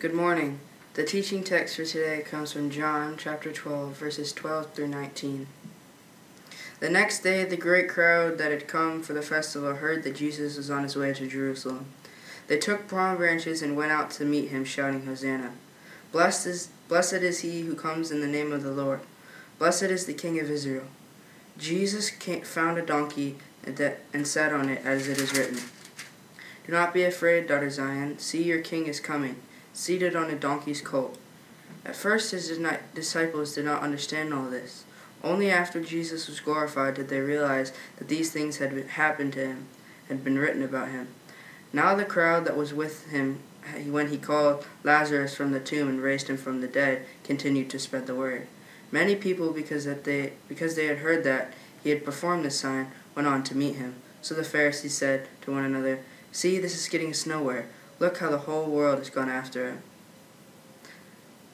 Good 0.00 0.14
morning. 0.14 0.60
The 0.94 1.02
teaching 1.02 1.42
text 1.42 1.74
for 1.74 1.84
today 1.84 2.22
comes 2.24 2.52
from 2.52 2.70
John 2.70 3.16
chapter 3.18 3.52
12, 3.52 3.96
verses 3.96 4.32
12 4.32 4.72
through 4.72 4.86
19. 4.86 5.48
The 6.78 6.88
next 6.88 7.24
day, 7.24 7.44
the 7.44 7.56
great 7.56 7.88
crowd 7.88 8.38
that 8.38 8.52
had 8.52 8.68
come 8.68 9.02
for 9.02 9.12
the 9.12 9.22
festival 9.22 9.74
heard 9.74 10.04
that 10.04 10.14
Jesus 10.14 10.56
was 10.56 10.70
on 10.70 10.84
his 10.84 10.94
way 10.94 11.12
to 11.14 11.26
Jerusalem. 11.26 11.86
They 12.46 12.58
took 12.58 12.86
palm 12.86 13.16
branches 13.16 13.60
and 13.60 13.76
went 13.76 13.90
out 13.90 14.12
to 14.12 14.24
meet 14.24 14.50
him, 14.50 14.64
shouting, 14.64 15.04
Hosanna! 15.04 15.50
Blessed 16.12 16.46
is, 16.46 16.68
blessed 16.86 17.14
is 17.14 17.40
he 17.40 17.62
who 17.62 17.74
comes 17.74 18.12
in 18.12 18.20
the 18.20 18.28
name 18.28 18.52
of 18.52 18.62
the 18.62 18.70
Lord. 18.70 19.00
Blessed 19.58 19.82
is 19.82 20.06
the 20.06 20.14
King 20.14 20.38
of 20.38 20.48
Israel. 20.48 20.86
Jesus 21.58 22.08
came, 22.08 22.42
found 22.42 22.78
a 22.78 22.86
donkey 22.86 23.34
and, 23.64 23.74
de- 23.74 23.96
and 24.14 24.28
sat 24.28 24.52
on 24.52 24.68
it, 24.68 24.80
as 24.84 25.08
it 25.08 25.18
is 25.18 25.36
written. 25.36 25.58
Do 26.64 26.72
not 26.72 26.94
be 26.94 27.02
afraid, 27.02 27.48
daughter 27.48 27.68
Zion. 27.68 28.20
See, 28.20 28.44
your 28.44 28.60
king 28.60 28.86
is 28.86 29.00
coming, 29.00 29.36
seated 29.78 30.16
on 30.16 30.28
a 30.28 30.34
donkey's 30.34 30.80
colt. 30.80 31.16
At 31.84 31.94
first, 31.94 32.32
his 32.32 32.58
disciples 32.94 33.54
did 33.54 33.64
not 33.64 33.80
understand 33.80 34.34
all 34.34 34.50
this. 34.50 34.82
Only 35.22 35.50
after 35.50 35.80
Jesus 35.80 36.26
was 36.28 36.40
glorified 36.40 36.94
did 36.94 37.08
they 37.08 37.20
realize 37.20 37.72
that 37.96 38.08
these 38.08 38.32
things 38.32 38.56
had 38.58 38.72
happened 38.72 39.34
to 39.34 39.46
him, 39.46 39.66
had 40.08 40.24
been 40.24 40.36
written 40.36 40.64
about 40.64 40.88
him. 40.88 41.06
Now 41.72 41.94
the 41.94 42.04
crowd 42.04 42.44
that 42.44 42.56
was 42.56 42.74
with 42.74 43.08
him 43.10 43.38
when 43.86 44.08
he 44.08 44.18
called 44.18 44.66
Lazarus 44.82 45.36
from 45.36 45.52
the 45.52 45.60
tomb 45.60 45.88
and 45.88 46.02
raised 46.02 46.28
him 46.28 46.38
from 46.38 46.60
the 46.60 46.66
dead 46.66 47.06
continued 47.22 47.70
to 47.70 47.78
spread 47.78 48.08
the 48.08 48.16
word. 48.16 48.48
Many 48.90 49.14
people, 49.14 49.52
because 49.52 49.84
that 49.84 50.02
they 50.02 50.32
because 50.48 50.74
they 50.74 50.86
had 50.86 50.98
heard 50.98 51.22
that 51.22 51.52
he 51.84 51.90
had 51.90 52.04
performed 52.04 52.44
this 52.44 52.58
sign, 52.58 52.90
went 53.14 53.28
on 53.28 53.44
to 53.44 53.56
meet 53.56 53.76
him. 53.76 53.94
So 54.22 54.34
the 54.34 54.44
Pharisees 54.44 54.94
said 54.94 55.28
to 55.42 55.52
one 55.52 55.64
another, 55.64 56.00
"See, 56.32 56.58
this 56.58 56.74
is 56.74 56.88
getting 56.88 57.10
us 57.10 57.26
nowhere. 57.26 57.66
Look 58.00 58.18
how 58.18 58.30
the 58.30 58.38
whole 58.38 58.66
world 58.66 58.98
has 58.98 59.10
gone 59.10 59.28
after 59.28 59.68
him." 59.68 59.82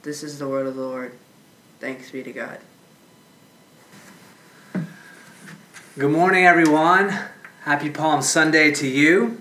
This 0.02 0.22
is 0.22 0.38
the 0.38 0.46
word 0.46 0.66
of 0.66 0.76
the 0.76 0.82
Lord. 0.82 1.12
Thanks 1.80 2.10
be 2.10 2.22
to 2.22 2.32
God. 2.32 2.58
Good 5.98 6.10
morning, 6.10 6.44
everyone. 6.44 7.16
Happy 7.62 7.88
Palm 7.88 8.20
Sunday 8.20 8.70
to 8.72 8.86
you. 8.86 9.40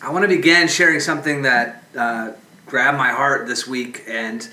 I 0.00 0.12
want 0.12 0.22
to 0.22 0.28
begin 0.28 0.68
sharing 0.68 1.00
something 1.00 1.42
that 1.42 1.82
uh, 1.96 2.32
grabbed 2.66 2.96
my 2.96 3.08
heart 3.08 3.48
this 3.48 3.66
week, 3.66 4.04
and 4.06 4.48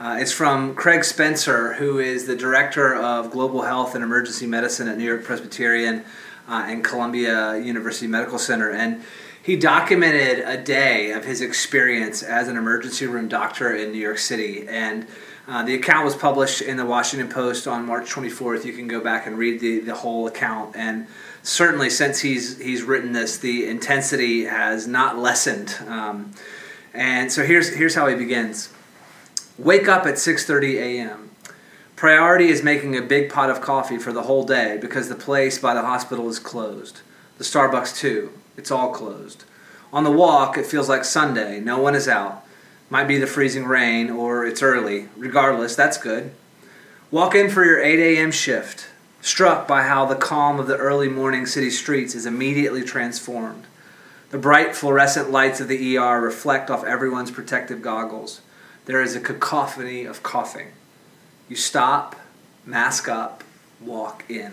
uh, 0.00 0.16
it's 0.18 0.32
from 0.32 0.74
Craig 0.74 1.04
Spencer, 1.04 1.74
who 1.74 1.98
is 1.98 2.26
the 2.26 2.36
director 2.36 2.94
of 2.94 3.30
global 3.30 3.62
health 3.62 3.94
and 3.94 4.02
emergency 4.02 4.46
medicine 4.46 4.88
at 4.88 4.96
New 4.96 5.04
York 5.04 5.24
Presbyterian 5.24 6.04
uh, 6.48 6.64
and 6.66 6.82
Columbia 6.82 7.58
University 7.58 8.06
Medical 8.06 8.38
Center. 8.38 8.70
And 8.70 9.02
he 9.46 9.54
documented 9.54 10.40
a 10.40 10.60
day 10.60 11.12
of 11.12 11.24
his 11.24 11.40
experience 11.40 12.20
as 12.20 12.48
an 12.48 12.56
emergency 12.56 13.06
room 13.06 13.28
doctor 13.28 13.72
in 13.72 13.92
New 13.92 13.98
York 13.98 14.18
City. 14.18 14.66
And 14.68 15.06
uh, 15.46 15.62
the 15.62 15.76
account 15.76 16.04
was 16.04 16.16
published 16.16 16.62
in 16.62 16.76
the 16.76 16.84
Washington 16.84 17.28
Post 17.28 17.68
on 17.68 17.86
March 17.86 18.10
24th. 18.10 18.64
You 18.64 18.72
can 18.72 18.88
go 18.88 19.00
back 19.00 19.24
and 19.24 19.38
read 19.38 19.60
the, 19.60 19.78
the 19.78 19.94
whole 19.94 20.26
account. 20.26 20.74
And 20.74 21.06
certainly, 21.44 21.90
since 21.90 22.18
he's 22.18 22.58
he's 22.58 22.82
written 22.82 23.12
this, 23.12 23.38
the 23.38 23.68
intensity 23.68 24.46
has 24.46 24.88
not 24.88 25.16
lessened. 25.16 25.76
Um, 25.86 26.32
and 26.92 27.30
so 27.30 27.44
here's 27.44 27.72
here's 27.72 27.94
how 27.94 28.08
he 28.08 28.16
begins. 28.16 28.70
Wake 29.58 29.86
up 29.86 30.06
at 30.06 30.14
6:30 30.14 30.74
a.m. 30.74 31.30
Priority 31.94 32.48
is 32.48 32.64
making 32.64 32.96
a 32.96 33.00
big 33.00 33.30
pot 33.30 33.48
of 33.48 33.60
coffee 33.60 33.98
for 33.98 34.12
the 34.12 34.22
whole 34.22 34.42
day 34.42 34.76
because 34.80 35.08
the 35.08 35.14
place 35.14 35.56
by 35.56 35.72
the 35.72 35.82
hospital 35.82 36.28
is 36.28 36.40
closed. 36.40 37.02
The 37.38 37.44
Starbucks 37.44 37.96
too. 37.96 38.32
It's 38.56 38.70
all 38.70 38.92
closed. 38.92 39.44
On 39.92 40.04
the 40.04 40.10
walk, 40.10 40.58
it 40.58 40.66
feels 40.66 40.88
like 40.88 41.04
Sunday. 41.04 41.60
No 41.60 41.78
one 41.78 41.94
is 41.94 42.08
out. 42.08 42.44
Might 42.90 43.08
be 43.08 43.18
the 43.18 43.26
freezing 43.26 43.64
rain 43.64 44.10
or 44.10 44.46
it's 44.46 44.62
early. 44.62 45.08
Regardless, 45.16 45.74
that's 45.74 45.98
good. 45.98 46.32
Walk 47.10 47.34
in 47.34 47.50
for 47.50 47.64
your 47.64 47.80
8 47.80 47.98
a.m. 47.98 48.32
shift, 48.32 48.88
struck 49.20 49.68
by 49.68 49.82
how 49.82 50.04
the 50.04 50.16
calm 50.16 50.58
of 50.58 50.66
the 50.66 50.76
early 50.76 51.08
morning 51.08 51.46
city 51.46 51.70
streets 51.70 52.14
is 52.14 52.26
immediately 52.26 52.82
transformed. 52.82 53.64
The 54.30 54.38
bright 54.38 54.74
fluorescent 54.74 55.30
lights 55.30 55.60
of 55.60 55.68
the 55.68 55.96
ER 55.96 56.20
reflect 56.20 56.68
off 56.68 56.84
everyone's 56.84 57.30
protective 57.30 57.80
goggles. 57.80 58.40
There 58.86 59.00
is 59.00 59.14
a 59.14 59.20
cacophony 59.20 60.04
of 60.04 60.22
coughing. 60.22 60.68
You 61.48 61.56
stop, 61.56 62.16
mask 62.64 63.08
up, 63.08 63.44
walk 63.80 64.24
in. 64.28 64.52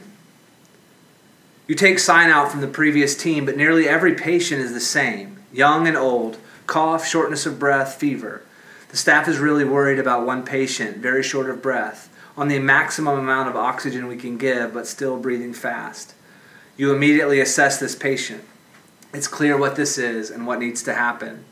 You 1.73 1.77
take 1.77 1.97
sign 1.97 2.29
out 2.29 2.51
from 2.51 2.61
the 2.61 2.67
previous 2.67 3.17
team, 3.17 3.47
but 3.47 3.57
nearly 3.57 3.89
every 3.89 4.13
patient 4.13 4.61
is 4.61 4.73
the 4.73 4.79
same 4.79 5.39
young 5.51 5.87
and 5.87 5.97
old, 5.97 6.37
cough, 6.67 7.03
shortness 7.03 7.47
of 7.47 7.57
breath, 7.57 7.95
fever. 7.95 8.43
The 8.89 8.97
staff 8.97 9.27
is 9.27 9.39
really 9.39 9.65
worried 9.65 9.97
about 9.97 10.23
one 10.23 10.45
patient, 10.45 10.97
very 10.97 11.23
short 11.23 11.49
of 11.49 11.63
breath, 11.63 12.15
on 12.37 12.47
the 12.47 12.59
maximum 12.59 13.17
amount 13.17 13.49
of 13.49 13.55
oxygen 13.55 14.05
we 14.05 14.17
can 14.17 14.37
give, 14.37 14.71
but 14.71 14.85
still 14.85 15.17
breathing 15.17 15.51
fast. 15.51 16.13
You 16.77 16.93
immediately 16.93 17.39
assess 17.39 17.79
this 17.79 17.95
patient. 17.95 18.43
It's 19.11 19.27
clear 19.27 19.57
what 19.57 19.75
this 19.75 19.97
is 19.97 20.29
and 20.29 20.45
what 20.45 20.59
needs 20.59 20.83
to 20.83 20.93
happen. 20.93 21.43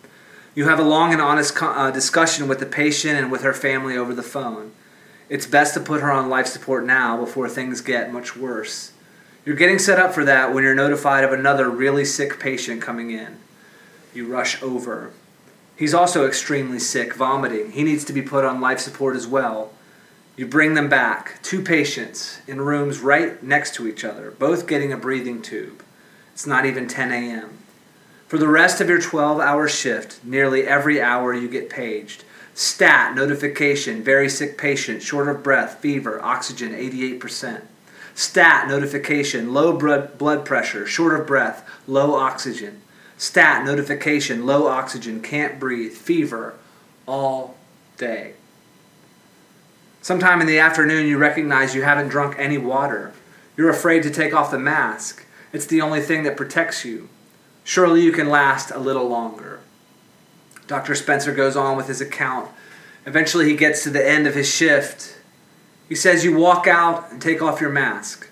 You 0.54 0.68
have 0.68 0.78
a 0.78 0.84
long 0.84 1.14
and 1.14 1.22
honest 1.22 1.60
uh, 1.60 1.90
discussion 1.90 2.48
with 2.48 2.60
the 2.60 2.68
patient 2.68 3.18
and 3.18 3.32
with 3.32 3.42
her 3.42 3.54
family 3.54 3.98
over 3.98 4.14
the 4.14 4.22
phone. 4.22 4.72
It's 5.30 5.48
best 5.48 5.74
to 5.74 5.80
put 5.80 6.02
her 6.02 6.12
on 6.12 6.30
life 6.30 6.46
support 6.46 6.86
now 6.86 7.18
before 7.18 7.50
things 7.50 7.82
get 7.82 8.14
much 8.14 8.38
worse. 8.38 8.91
You're 9.46 9.56
getting 9.56 9.80
set 9.80 10.00
up 10.00 10.14
for 10.14 10.24
that 10.26 10.54
when 10.54 10.64
you're 10.64 10.76
notified 10.76 11.24
of 11.24 11.34
another 11.34 11.70
really 11.70 12.06
sick 12.06 12.40
patient 12.40 12.82
coming 12.82 13.12
in 13.12 13.38
you 14.14 14.26
rush 14.26 14.62
over. 14.62 15.12
He's 15.76 15.94
also 15.94 16.28
extremely 16.28 16.80
sick, 16.80 17.14
vomiting. 17.14 17.72
He 17.72 17.84
needs 17.84 18.04
to 18.06 18.14
be 18.14 18.22
put 18.22 18.46
on 18.46 18.62
life 18.62 18.80
support 18.80 19.16
as 19.16 19.28
well. 19.28 19.72
You 20.36 20.46
bring 20.48 20.74
them 20.74 20.90
back, 20.90 21.42
two 21.42 21.62
patients 21.62 22.40
in 22.48 22.62
rooms 22.62 23.00
right 23.00 23.42
next 23.44 23.76
to 23.76 23.88
each 23.88 24.04
other, 24.04 24.32
both 24.32 24.68
getting 24.68 24.94
a 24.94 24.98
breathing 24.98 25.42
tube. 25.42 25.84
It's 26.34 26.48
not 26.48 26.66
even 26.66 26.88
10 26.88 27.12
a.m. 27.12 27.58
For 28.28 28.38
the 28.38 28.48
rest 28.48 28.80
of 28.80 28.88
your 28.88 29.02
12 29.02 29.40
hour 29.40 29.68
shift, 29.68 30.24
nearly 30.24 30.66
every 30.66 31.02
hour 31.02 31.34
you 31.34 31.50
get 31.50 31.70
paged. 31.70 32.24
Stat, 32.54 33.16
notification, 33.16 34.04
very 34.04 34.30
sick 34.30 34.58
patient, 34.58 35.02
short 35.02 35.28
of 35.28 35.44
breath, 35.44 35.80
fever, 35.80 36.22
oxygen 36.22 36.74
88%. 36.74 37.62
Stat, 38.14 38.68
notification, 38.68 39.54
low 39.54 39.74
blood 39.74 40.46
pressure, 40.46 40.86
short 40.86 41.20
of 41.20 41.28
breath, 41.28 41.68
low 41.88 42.16
oxygen. 42.16 42.82
Stat, 43.18 43.66
notification, 43.66 44.46
low 44.46 44.68
oxygen, 44.68 45.22
can't 45.22 45.60
breathe, 45.60 45.94
fever, 45.94 46.56
all 47.08 47.56
day. 47.98 48.34
Sometime 50.02 50.42
in 50.42 50.48
the 50.48 50.60
afternoon, 50.60 51.06
you 51.06 51.18
recognize 51.18 51.76
you 51.76 51.84
haven't 51.84 52.08
drunk 52.08 52.36
any 52.38 52.58
water. 52.58 53.14
You're 53.56 53.70
afraid 53.70 54.02
to 54.04 54.10
take 54.10 54.34
off 54.34 54.50
the 54.50 54.58
mask. 54.58 55.26
It's 55.54 55.68
the 55.68 55.82
only 55.82 56.02
thing 56.02 56.24
that 56.24 56.38
protects 56.38 56.84
you. 56.84 57.10
Surely 57.64 58.02
you 58.02 58.12
can 58.12 58.30
last 58.30 58.72
a 58.72 58.80
little 58.80 59.08
longer. 59.08 59.60
Dr. 60.66 60.96
Spencer 60.96 61.34
goes 61.34 61.56
on 61.56 61.78
with 61.78 61.88
his 61.88 62.02
account. 62.02 62.50
Eventually, 63.06 63.46
he 63.46 63.56
gets 63.56 63.84
to 63.84 63.90
the 63.90 64.08
end 64.08 64.26
of 64.26 64.34
his 64.34 64.52
shift. 64.52 65.18
He 65.92 65.96
says, 65.96 66.24
You 66.24 66.38
walk 66.38 66.68
out 66.68 67.12
and 67.12 67.22
take 67.22 67.42
off 67.42 67.60
your 67.60 67.70
mask. 67.70 68.30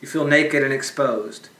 You 0.00 0.08
feel 0.08 0.26
naked 0.26 0.62
and 0.62 0.72
exposed. 0.72 1.50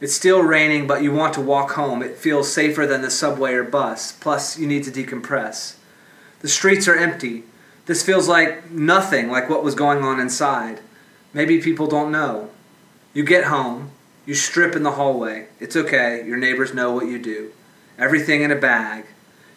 It's 0.00 0.14
still 0.14 0.40
raining, 0.40 0.86
but 0.86 1.02
you 1.02 1.12
want 1.12 1.34
to 1.34 1.42
walk 1.42 1.72
home. 1.72 2.02
It 2.02 2.16
feels 2.16 2.50
safer 2.50 2.86
than 2.86 3.02
the 3.02 3.10
subway 3.10 3.52
or 3.52 3.62
bus. 3.62 4.12
Plus, 4.12 4.58
you 4.58 4.66
need 4.66 4.84
to 4.84 4.90
decompress. 4.90 5.76
The 6.40 6.48
streets 6.48 6.88
are 6.88 6.96
empty. 6.96 7.44
This 7.84 8.02
feels 8.02 8.26
like 8.26 8.70
nothing 8.70 9.30
like 9.30 9.50
what 9.50 9.62
was 9.62 9.74
going 9.74 10.02
on 10.02 10.18
inside. 10.18 10.80
Maybe 11.34 11.60
people 11.60 11.86
don't 11.86 12.10
know. 12.10 12.48
You 13.12 13.22
get 13.22 13.44
home. 13.44 13.90
You 14.24 14.34
strip 14.34 14.74
in 14.74 14.82
the 14.82 14.92
hallway. 14.92 15.48
It's 15.60 15.76
okay. 15.76 16.24
Your 16.26 16.38
neighbors 16.38 16.72
know 16.72 16.92
what 16.92 17.04
you 17.04 17.18
do. 17.18 17.52
Everything 17.98 18.40
in 18.40 18.50
a 18.50 18.56
bag. 18.56 19.04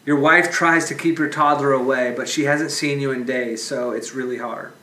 Your 0.06 0.20
wife 0.20 0.52
tries 0.52 0.90
to 0.90 0.96
keep 0.96 1.18
your 1.18 1.30
toddler 1.30 1.72
away, 1.72 2.14
but 2.14 2.28
she 2.28 2.44
hasn't 2.44 2.72
seen 2.72 3.00
you 3.00 3.12
in 3.12 3.24
days, 3.24 3.64
so 3.64 3.92
it's 3.92 4.14
really 4.14 4.40
hard. 4.40 4.74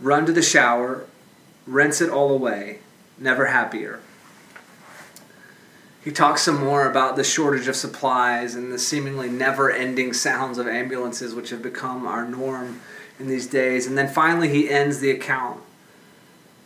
Run 0.00 0.26
to 0.26 0.32
the 0.32 0.42
shower, 0.42 1.06
rinse 1.66 2.00
it 2.00 2.10
all 2.10 2.30
away, 2.30 2.80
never 3.18 3.46
happier. 3.46 4.00
He 6.06 6.12
talks 6.12 6.42
some 6.42 6.62
more 6.62 6.88
about 6.88 7.16
the 7.16 7.24
shortage 7.24 7.66
of 7.66 7.74
supplies 7.74 8.54
and 8.54 8.72
the 8.72 8.78
seemingly 8.78 9.28
never 9.28 9.72
ending 9.72 10.12
sounds 10.12 10.56
of 10.56 10.68
ambulances, 10.68 11.34
which 11.34 11.50
have 11.50 11.62
become 11.62 12.06
our 12.06 12.24
norm 12.24 12.80
in 13.18 13.26
these 13.26 13.48
days. 13.48 13.88
And 13.88 13.98
then 13.98 14.08
finally, 14.08 14.48
he 14.48 14.70
ends 14.70 15.00
the 15.00 15.10
account. 15.10 15.60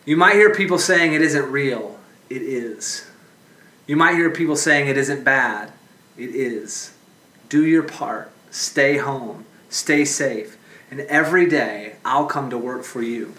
You 0.05 0.19
might 0.19 0.35
hear 0.35 0.53
people 0.53 0.79
saying 0.79 1.15
it 1.15 1.23
isn't 1.23 1.51
real. 1.51 1.99
It 2.29 2.43
is. 2.43 3.07
You 3.87 3.97
might 3.97 4.15
hear 4.15 4.29
people 4.29 4.57
saying 4.57 4.89
it 4.89 4.99
isn't 4.99 5.25
bad. 5.25 5.73
It 6.19 6.35
is. 6.35 6.93
Do 7.49 7.65
your 7.65 7.83
part. 7.83 8.31
Stay 8.51 8.99
home. 8.99 9.47
Stay 9.71 10.05
safe. 10.05 10.59
And 10.91 11.01
every 11.01 11.47
day, 11.47 11.95
I'll 12.05 12.27
come 12.27 12.51
to 12.51 12.59
work 12.59 12.85
for 12.85 13.03
you 13.03 13.35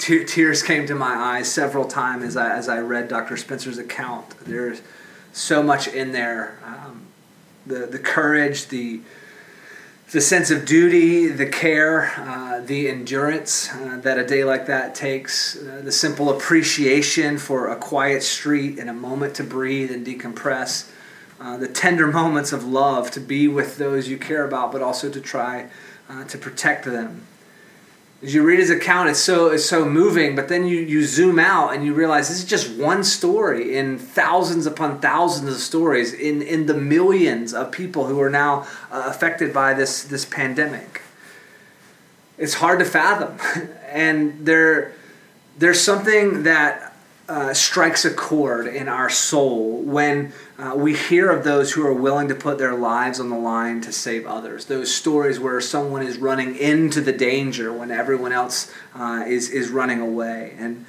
te- 0.00 0.24
tears 0.24 0.62
came 0.62 0.86
to 0.86 0.94
my 0.94 1.14
eyes 1.14 1.52
several 1.52 1.84
times 1.84 2.24
as 2.24 2.36
I, 2.36 2.56
as 2.56 2.68
I 2.68 2.80
read 2.80 3.06
Dr. 3.06 3.36
Spencer's 3.36 3.78
account. 3.78 4.30
There's 4.40 4.82
so 5.32 5.62
much 5.62 5.86
in 5.86 6.12
there. 6.12 6.58
Um, 6.64 7.06
the, 7.66 7.86
the 7.86 7.98
courage, 7.98 8.68
the, 8.68 9.00
the 10.10 10.20
sense 10.20 10.50
of 10.50 10.64
duty, 10.64 11.28
the 11.28 11.46
care, 11.46 12.12
uh, 12.16 12.60
the 12.60 12.88
endurance 12.88 13.72
uh, 13.72 14.00
that 14.02 14.18
a 14.18 14.26
day 14.26 14.42
like 14.42 14.66
that 14.66 14.94
takes, 14.94 15.56
uh, 15.56 15.82
the 15.84 15.92
simple 15.92 16.30
appreciation 16.30 17.38
for 17.38 17.68
a 17.68 17.76
quiet 17.76 18.22
street 18.22 18.78
and 18.78 18.90
a 18.90 18.94
moment 18.94 19.34
to 19.36 19.44
breathe 19.44 19.92
and 19.92 20.04
decompress, 20.04 20.90
uh, 21.40 21.56
the 21.56 21.68
tender 21.68 22.06
moments 22.06 22.52
of 22.52 22.64
love 22.66 23.10
to 23.12 23.20
be 23.20 23.48
with 23.48 23.78
those 23.78 24.08
you 24.08 24.18
care 24.18 24.44
about, 24.44 24.70
but 24.70 24.82
also 24.82 25.10
to 25.10 25.20
try 25.20 25.70
uh, 26.08 26.24
to 26.24 26.36
protect 26.36 26.84
them. 26.84 27.26
As 28.22 28.34
you 28.34 28.42
read 28.42 28.58
his 28.58 28.68
account, 28.68 29.08
it's 29.08 29.20
so 29.20 29.46
it's 29.46 29.64
so 29.64 29.86
moving, 29.86 30.36
but 30.36 30.48
then 30.48 30.66
you, 30.66 30.76
you 30.76 31.02
zoom 31.04 31.38
out 31.38 31.72
and 31.72 31.82
you 31.82 31.94
realize 31.94 32.28
this 32.28 32.40
is 32.40 32.44
just 32.44 32.70
one 32.78 33.02
story 33.02 33.78
in 33.78 33.98
thousands 33.98 34.66
upon 34.66 35.00
thousands 35.00 35.54
of 35.54 35.60
stories 35.60 36.12
in, 36.12 36.42
in 36.42 36.66
the 36.66 36.74
millions 36.74 37.54
of 37.54 37.72
people 37.72 38.04
who 38.04 38.20
are 38.20 38.28
now 38.28 38.66
uh, 38.92 39.04
affected 39.06 39.54
by 39.54 39.72
this 39.72 40.02
this 40.02 40.26
pandemic. 40.26 41.00
It's 42.36 42.54
hard 42.54 42.80
to 42.80 42.84
fathom, 42.84 43.38
and 43.88 44.44
there 44.44 44.92
there's 45.56 45.80
something 45.80 46.42
that 46.42 46.89
uh, 47.30 47.54
strikes 47.54 48.04
a 48.04 48.12
chord 48.12 48.66
in 48.66 48.88
our 48.88 49.08
soul 49.08 49.80
when 49.82 50.32
uh, 50.58 50.74
we 50.74 50.96
hear 50.96 51.30
of 51.30 51.44
those 51.44 51.72
who 51.72 51.86
are 51.86 51.94
willing 51.94 52.26
to 52.26 52.34
put 52.34 52.58
their 52.58 52.74
lives 52.74 53.20
on 53.20 53.30
the 53.30 53.38
line 53.38 53.80
to 53.80 53.92
save 53.92 54.26
others. 54.26 54.64
Those 54.64 54.92
stories 54.92 55.38
where 55.38 55.60
someone 55.60 56.02
is 56.02 56.18
running 56.18 56.56
into 56.56 57.00
the 57.00 57.12
danger 57.12 57.72
when 57.72 57.92
everyone 57.92 58.32
else 58.32 58.72
uh, 58.96 59.22
is, 59.28 59.48
is 59.48 59.70
running 59.70 60.00
away. 60.00 60.56
And 60.58 60.86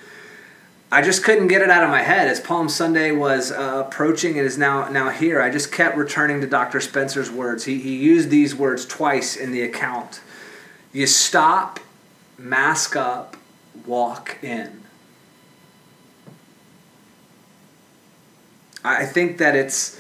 I 0.92 1.04
just 1.04 1.24
couldn't 1.24 1.48
get 1.48 1.62
it 1.62 1.70
out 1.70 1.84
of 1.84 1.92
my 1.92 2.02
head 2.02 2.28
as 2.28 2.40
Palm 2.40 2.70
Sunday 2.70 3.12
was 3.12 3.52
uh, 3.52 3.84
approaching 3.86 4.40
and 4.40 4.48
is 4.48 4.58
now, 4.58 4.90
now 4.90 5.12
here. 5.12 5.44
I 5.44 5.52
just 5.52 5.72
kept 5.72 5.96
returning 5.96 6.42
to 6.42 6.48
Dr. 6.48 6.82
Spencer's 6.82 7.30
words. 7.30 7.66
He, 7.66 7.80
he 7.80 7.98
used 7.98 8.32
these 8.32 8.56
words 8.56 8.88
twice 8.88 9.36
in 9.36 9.52
the 9.52 9.62
account. 9.62 10.22
You 10.92 11.06
stop, 11.06 11.80
mask 12.40 12.96
up, 12.96 13.38
walk 13.86 14.44
in. 14.44 14.81
I 18.84 19.06
think 19.06 19.38
that 19.38 19.56
it's 19.56 20.00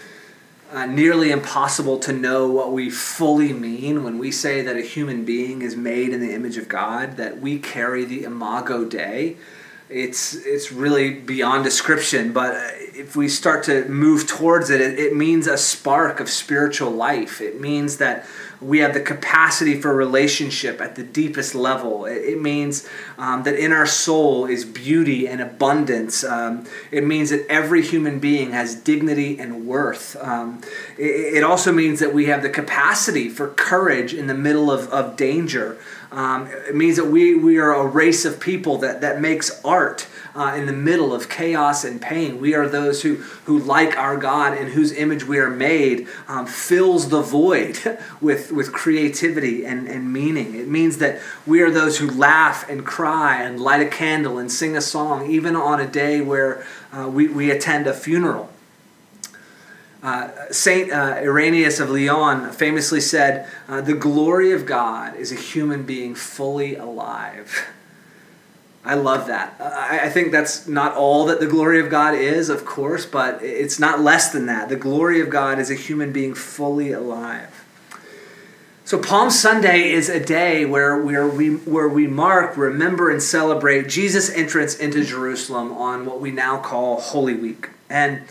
uh, 0.71 0.85
nearly 0.85 1.31
impossible 1.31 1.99
to 1.99 2.13
know 2.13 2.47
what 2.47 2.71
we 2.71 2.89
fully 2.89 3.53
mean 3.53 4.03
when 4.03 4.17
we 4.17 4.31
say 4.31 4.61
that 4.61 4.77
a 4.77 4.81
human 4.81 5.25
being 5.25 5.61
is 5.61 5.75
made 5.75 6.09
in 6.09 6.21
the 6.21 6.33
image 6.33 6.57
of 6.57 6.67
God, 6.67 7.17
that 7.17 7.39
we 7.39 7.59
carry 7.59 8.05
the 8.05 8.23
imago 8.23 8.85
Dei. 8.85 9.37
It's, 9.89 10.33
it's 10.33 10.71
really 10.71 11.13
beyond 11.13 11.65
description, 11.65 12.31
but 12.31 12.55
if 13.01 13.15
we 13.15 13.27
start 13.27 13.63
to 13.63 13.85
move 13.85 14.27
towards 14.27 14.69
it, 14.69 14.79
it, 14.79 14.99
it 14.99 15.15
means 15.15 15.47
a 15.47 15.57
spark 15.57 16.19
of 16.19 16.29
spiritual 16.29 16.91
life. 16.91 17.41
It 17.41 17.59
means 17.59 17.97
that 17.97 18.25
we 18.61 18.77
have 18.79 18.93
the 18.93 19.01
capacity 19.01 19.81
for 19.81 19.93
relationship 19.93 20.79
at 20.79 20.95
the 20.95 21.03
deepest 21.03 21.55
level. 21.55 22.05
It, 22.05 22.17
it 22.17 22.41
means 22.41 22.87
um, 23.17 23.41
that 23.43 23.55
in 23.55 23.73
our 23.73 23.87
soul 23.87 24.45
is 24.45 24.65
beauty 24.65 25.27
and 25.27 25.41
abundance. 25.41 26.23
Um, 26.23 26.65
it 26.91 27.03
means 27.03 27.31
that 27.31 27.45
every 27.49 27.81
human 27.81 28.19
being 28.19 28.51
has 28.51 28.75
dignity 28.75 29.39
and 29.39 29.65
worth. 29.65 30.15
Um, 30.21 30.61
it, 30.97 31.37
it, 31.37 31.43
also 31.43 31.71
means 31.71 31.99
that 31.99 32.13
we 32.13 32.27
have 32.27 32.43
the 32.43 32.49
capacity 32.49 33.29
for 33.29 33.47
courage 33.47 34.13
in 34.13 34.27
the 34.27 34.35
middle 34.35 34.69
of, 34.69 34.87
of 34.89 35.15
danger. 35.15 35.79
Um, 36.11 36.47
it 36.47 36.75
means 36.75 36.97
that 36.97 37.07
we, 37.07 37.35
we 37.35 37.57
are 37.57 37.73
a 37.73 37.87
race 37.87 38.25
of 38.25 38.41
people 38.41 38.77
that, 38.79 38.99
that 38.99 39.21
makes 39.21 39.63
art 39.63 40.07
uh, 40.35 40.53
in 40.57 40.65
the 40.65 40.73
middle 40.73 41.13
of 41.13 41.29
chaos 41.29 41.85
and 41.85 42.01
pain. 42.01 42.39
We 42.41 42.53
are 42.53 42.67
those 42.67 43.01
who, 43.01 43.15
who 43.45 43.59
like 43.59 43.97
our 43.97 44.17
God 44.17 44.57
and 44.57 44.69
whose 44.69 44.91
image 44.91 45.23
we 45.23 45.39
are 45.39 45.49
made, 45.49 46.07
um, 46.27 46.45
fills 46.45 47.09
the 47.09 47.21
void 47.21 47.79
with, 48.21 48.51
with 48.51 48.73
creativity 48.73 49.65
and, 49.65 49.87
and 49.87 50.11
meaning. 50.11 50.55
It 50.55 50.67
means 50.67 50.97
that 50.97 51.21
we 51.47 51.61
are 51.61 51.71
those 51.71 51.99
who 51.99 52.11
laugh 52.11 52.69
and 52.69 52.85
cry 52.85 53.41
and 53.41 53.59
light 53.59 53.81
a 53.81 53.89
candle 53.89 54.37
and 54.37 54.51
sing 54.51 54.75
a 54.75 54.81
song, 54.81 55.29
even 55.31 55.55
on 55.55 55.79
a 55.79 55.87
day 55.87 56.19
where 56.19 56.65
uh, 56.91 57.07
we, 57.07 57.29
we 57.29 57.51
attend 57.51 57.87
a 57.87 57.93
funeral. 57.93 58.50
Uh, 60.03 60.29
Saint 60.51 60.91
uh, 60.91 61.15
Irenaeus 61.17 61.79
of 61.79 61.89
Lyon 61.91 62.51
famously 62.51 63.01
said, 63.01 63.47
uh, 63.67 63.81
The 63.81 63.93
glory 63.93 64.51
of 64.51 64.65
God 64.65 65.15
is 65.15 65.31
a 65.31 65.35
human 65.35 65.83
being 65.83 66.15
fully 66.15 66.75
alive. 66.75 67.67
I 68.83 68.95
love 68.95 69.27
that. 69.27 69.61
I, 69.61 70.09
think 70.09 70.31
that's 70.31 70.67
not 70.67 70.95
all 70.95 71.25
that 71.27 71.39
the 71.39 71.45
glory 71.45 71.79
of 71.79 71.91
God 71.91 72.15
is, 72.15 72.49
of 72.49 72.65
course, 72.65 73.05
but 73.05 73.43
it's 73.43 73.79
not 73.79 74.01
less 74.01 74.31
than 74.31 74.47
that. 74.47 74.69
The 74.69 74.75
glory 74.75 75.21
of 75.21 75.29
God 75.29 75.59
is 75.59 75.69
a 75.69 75.75
human 75.75 76.11
being 76.11 76.33
fully 76.33 76.91
alive. 76.91 77.63
So 78.83 78.97
Palm 78.97 79.29
Sunday 79.29 79.91
is 79.91 80.09
a 80.09 80.19
day 80.19 80.65
where, 80.65 80.99
where, 80.99 81.27
we, 81.27 81.57
where 81.57 81.87
we 81.87 82.07
mark, 82.07 82.57
remember, 82.57 83.11
and 83.11 83.21
celebrate 83.21 83.87
Jesus' 83.87 84.31
entrance 84.31 84.75
into 84.75 85.05
Jerusalem 85.05 85.71
on 85.73 86.07
what 86.07 86.19
we 86.19 86.31
now 86.31 86.57
call 86.57 86.99
Holy 86.99 87.35
Week. 87.35 87.69
And 87.87 88.23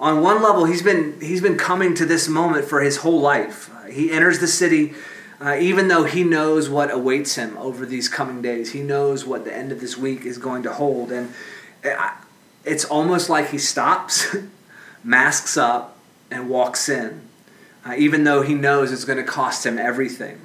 on 0.00 0.22
one 0.22 0.42
level, 0.42 0.64
he's 0.64 0.82
been, 0.82 1.20
he's 1.20 1.40
been 1.40 1.56
coming 1.56 1.94
to 1.94 2.06
this 2.06 2.26
moment 2.26 2.64
for 2.64 2.80
his 2.80 2.98
whole 2.98 3.20
life. 3.20 3.70
He 3.90 4.10
enters 4.10 4.38
the 4.38 4.48
city 4.48 4.94
uh, 5.40 5.56
even 5.58 5.88
though 5.88 6.04
he 6.04 6.22
knows 6.22 6.68
what 6.68 6.92
awaits 6.92 7.36
him 7.36 7.56
over 7.56 7.86
these 7.86 8.08
coming 8.08 8.42
days. 8.42 8.72
He 8.72 8.82
knows 8.82 9.24
what 9.24 9.44
the 9.44 9.56
end 9.56 9.72
of 9.72 9.80
this 9.80 9.96
week 9.96 10.26
is 10.26 10.36
going 10.36 10.62
to 10.64 10.72
hold. 10.72 11.10
And 11.10 11.32
it's 12.64 12.84
almost 12.84 13.30
like 13.30 13.50
he 13.50 13.58
stops, 13.58 14.36
masks 15.04 15.56
up, 15.56 15.96
and 16.30 16.50
walks 16.50 16.88
in, 16.88 17.22
uh, 17.86 17.94
even 17.96 18.24
though 18.24 18.42
he 18.42 18.54
knows 18.54 18.92
it's 18.92 19.06
going 19.06 19.18
to 19.18 19.24
cost 19.24 19.64
him 19.64 19.78
everything. 19.78 20.40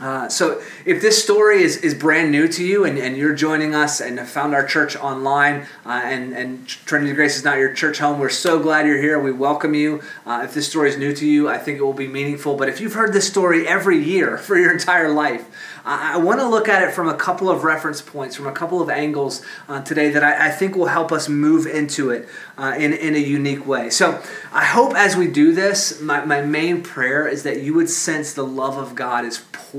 Uh, 0.00 0.28
so, 0.28 0.62
if 0.84 1.02
this 1.02 1.22
story 1.22 1.62
is, 1.62 1.78
is 1.78 1.92
brand 1.92 2.30
new 2.30 2.46
to 2.46 2.64
you 2.64 2.84
and, 2.84 2.96
and 2.98 3.16
you're 3.16 3.34
joining 3.34 3.74
us 3.74 4.00
and 4.00 4.18
have 4.18 4.28
found 4.28 4.54
our 4.54 4.64
church 4.64 4.94
online 4.96 5.66
uh, 5.84 6.00
and, 6.04 6.32
and 6.34 6.68
Trinity 6.68 7.12
Grace 7.12 7.36
is 7.36 7.44
not 7.44 7.58
your 7.58 7.74
church 7.74 7.98
home, 7.98 8.20
we're 8.20 8.28
so 8.28 8.60
glad 8.60 8.86
you're 8.86 9.00
here. 9.00 9.18
We 9.18 9.32
welcome 9.32 9.74
you. 9.74 10.00
Uh, 10.24 10.42
if 10.44 10.54
this 10.54 10.68
story 10.68 10.90
is 10.90 10.96
new 10.96 11.12
to 11.16 11.26
you, 11.26 11.48
I 11.48 11.58
think 11.58 11.80
it 11.80 11.82
will 11.82 11.92
be 11.92 12.06
meaningful. 12.06 12.56
But 12.56 12.68
if 12.68 12.80
you've 12.80 12.94
heard 12.94 13.12
this 13.12 13.26
story 13.26 13.66
every 13.66 13.98
year 13.98 14.38
for 14.38 14.56
your 14.56 14.70
entire 14.70 15.12
life, 15.12 15.48
I, 15.84 16.14
I 16.14 16.16
want 16.18 16.38
to 16.40 16.46
look 16.46 16.68
at 16.68 16.86
it 16.86 16.94
from 16.94 17.08
a 17.08 17.16
couple 17.16 17.50
of 17.50 17.64
reference 17.64 18.00
points, 18.00 18.36
from 18.36 18.46
a 18.46 18.52
couple 18.52 18.80
of 18.80 18.90
angles 18.90 19.42
uh, 19.68 19.82
today 19.82 20.10
that 20.10 20.22
I, 20.22 20.46
I, 20.46 20.50
think 20.50 20.76
will 20.76 20.86
help 20.86 21.10
us 21.12 21.28
move 21.28 21.66
into 21.66 22.10
it 22.10 22.28
uh, 22.56 22.74
in, 22.78 22.92
in 22.92 23.14
a 23.14 23.18
unique 23.18 23.66
way. 23.66 23.90
So 23.90 24.22
I 24.52 24.64
hope 24.64 24.94
as 24.94 25.16
we 25.16 25.28
do 25.28 25.52
this, 25.52 26.00
my, 26.00 26.24
my 26.24 26.42
main 26.42 26.82
prayer 26.82 27.26
is 27.26 27.42
that 27.42 27.62
you 27.62 27.74
would 27.74 27.88
sense 27.88 28.34
the 28.34 28.46
love 28.46 28.76
of 28.76 28.94
God 28.94 29.24
is 29.24 29.38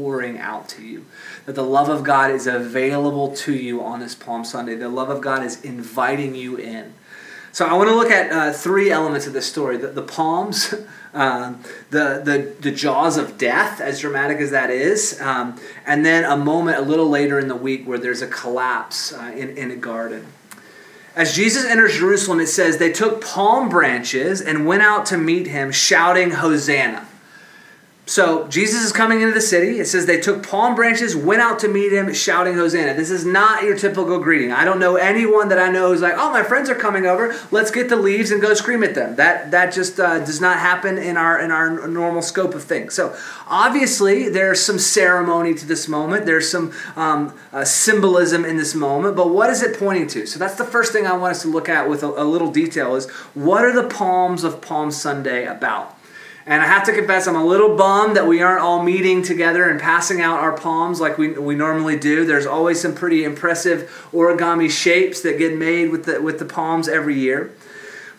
pouring 0.09 0.39
out 0.39 0.67
to 0.67 0.81
you. 0.81 1.05
That 1.45 1.53
the 1.53 1.63
love 1.63 1.87
of 1.87 2.03
God 2.03 2.31
is 2.31 2.47
available 2.47 3.31
to 3.35 3.53
you 3.53 3.83
on 3.83 3.99
this 3.99 4.15
Palm 4.15 4.43
Sunday. 4.43 4.73
The 4.73 4.89
love 4.89 5.11
of 5.11 5.21
God 5.21 5.43
is 5.43 5.63
inviting 5.63 6.33
you 6.33 6.57
in. 6.57 6.95
So 7.51 7.67
I 7.67 7.73
want 7.73 7.89
to 7.89 7.95
look 7.95 8.09
at 8.09 8.31
uh, 8.31 8.51
three 8.51 8.89
elements 8.89 9.27
of 9.27 9.33
this 9.33 9.45
story: 9.45 9.77
the, 9.77 9.89
the 9.89 10.01
palms, 10.01 10.73
um, 11.13 11.63
the, 11.91 12.21
the 12.25 12.55
the 12.59 12.71
jaws 12.71 13.17
of 13.17 13.37
death, 13.37 13.79
as 13.81 13.99
dramatic 13.99 14.39
as 14.39 14.49
that 14.49 14.71
is, 14.71 15.21
um, 15.21 15.59
and 15.85 16.03
then 16.03 16.23
a 16.23 16.35
moment 16.35 16.79
a 16.79 16.81
little 16.81 17.07
later 17.07 17.37
in 17.37 17.47
the 17.47 17.55
week 17.55 17.87
where 17.87 17.99
there's 17.99 18.23
a 18.23 18.27
collapse 18.27 19.13
uh, 19.13 19.31
in 19.35 19.55
in 19.57 19.69
a 19.69 19.75
garden. 19.75 20.25
As 21.15 21.35
Jesus 21.35 21.65
enters 21.65 21.97
Jerusalem, 21.97 22.39
it 22.39 22.47
says 22.47 22.77
they 22.77 22.91
took 22.91 23.23
palm 23.23 23.69
branches 23.69 24.41
and 24.41 24.65
went 24.65 24.81
out 24.81 25.05
to 25.07 25.17
meet 25.19 25.45
him, 25.45 25.71
shouting, 25.71 26.31
"Hosanna!" 26.31 27.08
So 28.09 28.47
Jesus 28.47 28.83
is 28.83 28.91
coming 28.91 29.21
into 29.21 29.35
the 29.35 29.39
city. 29.39 29.79
It 29.79 29.85
says 29.85 30.07
they 30.07 30.19
took 30.19 30.41
palm 30.41 30.73
branches, 30.73 31.15
went 31.15 31.43
out 31.43 31.59
to 31.59 31.67
meet 31.67 31.93
him, 31.93 32.11
shouting 32.11 32.55
Hosanna. 32.55 32.95
This 32.95 33.11
is 33.11 33.23
not 33.23 33.61
your 33.61 33.77
typical 33.77 34.17
greeting. 34.17 34.51
I 34.51 34.65
don't 34.65 34.79
know 34.79 34.95
anyone 34.95 35.49
that 35.49 35.59
I 35.59 35.69
know 35.69 35.89
who's 35.89 36.01
like, 36.01 36.15
"Oh, 36.17 36.31
my 36.31 36.41
friends 36.41 36.71
are 36.71 36.75
coming 36.75 37.05
over. 37.05 37.35
Let's 37.51 37.69
get 37.69 37.87
the 37.87 37.95
leaves 37.95 38.31
and 38.31 38.41
go 38.41 38.55
scream 38.55 38.83
at 38.83 38.95
them." 38.95 39.15
That 39.17 39.51
that 39.51 39.73
just 39.73 39.99
uh, 39.99 40.17
does 40.25 40.41
not 40.41 40.57
happen 40.57 40.97
in 40.97 41.17
our 41.17 41.39
in 41.39 41.51
our 41.51 41.87
normal 41.87 42.23
scope 42.23 42.55
of 42.55 42.63
things. 42.63 42.95
So 42.95 43.15
obviously, 43.47 44.27
there's 44.27 44.59
some 44.59 44.79
ceremony 44.79 45.53
to 45.53 45.67
this 45.67 45.87
moment. 45.87 46.25
There's 46.25 46.49
some 46.49 46.73
um, 46.95 47.37
uh, 47.53 47.63
symbolism 47.63 48.43
in 48.43 48.57
this 48.57 48.73
moment. 48.73 49.15
But 49.15 49.29
what 49.29 49.51
is 49.51 49.61
it 49.61 49.77
pointing 49.77 50.07
to? 50.07 50.25
So 50.25 50.39
that's 50.39 50.55
the 50.55 50.65
first 50.65 50.93
thing 50.93 51.05
I 51.05 51.13
want 51.13 51.35
us 51.35 51.43
to 51.43 51.47
look 51.47 51.69
at 51.69 51.87
with 51.87 52.01
a, 52.01 52.07
a 52.07 52.25
little 52.25 52.51
detail: 52.51 52.95
is 52.95 53.07
what 53.35 53.63
are 53.63 53.71
the 53.71 53.87
palms 53.87 54.43
of 54.43 54.61
Palm 54.61 54.89
Sunday 54.89 55.45
about? 55.45 55.98
And 56.45 56.61
I 56.61 56.65
have 56.65 56.85
to 56.85 56.93
confess, 56.93 57.27
I'm 57.27 57.35
a 57.35 57.45
little 57.45 57.75
bummed 57.75 58.15
that 58.15 58.25
we 58.27 58.41
aren't 58.41 58.61
all 58.61 58.81
meeting 58.81 59.21
together 59.21 59.69
and 59.69 59.79
passing 59.79 60.21
out 60.21 60.39
our 60.39 60.53
palms 60.53 60.99
like 60.99 61.17
we, 61.17 61.33
we 61.33 61.55
normally 61.55 61.97
do. 61.97 62.25
There's 62.25 62.45
always 62.45 62.81
some 62.81 62.95
pretty 62.95 63.23
impressive 63.23 64.07
origami 64.11 64.69
shapes 64.69 65.21
that 65.21 65.37
get 65.37 65.57
made 65.57 65.91
with 65.91 66.05
the, 66.05 66.21
with 66.21 66.39
the 66.39 66.45
palms 66.45 66.87
every 66.87 67.19
year. 67.19 67.51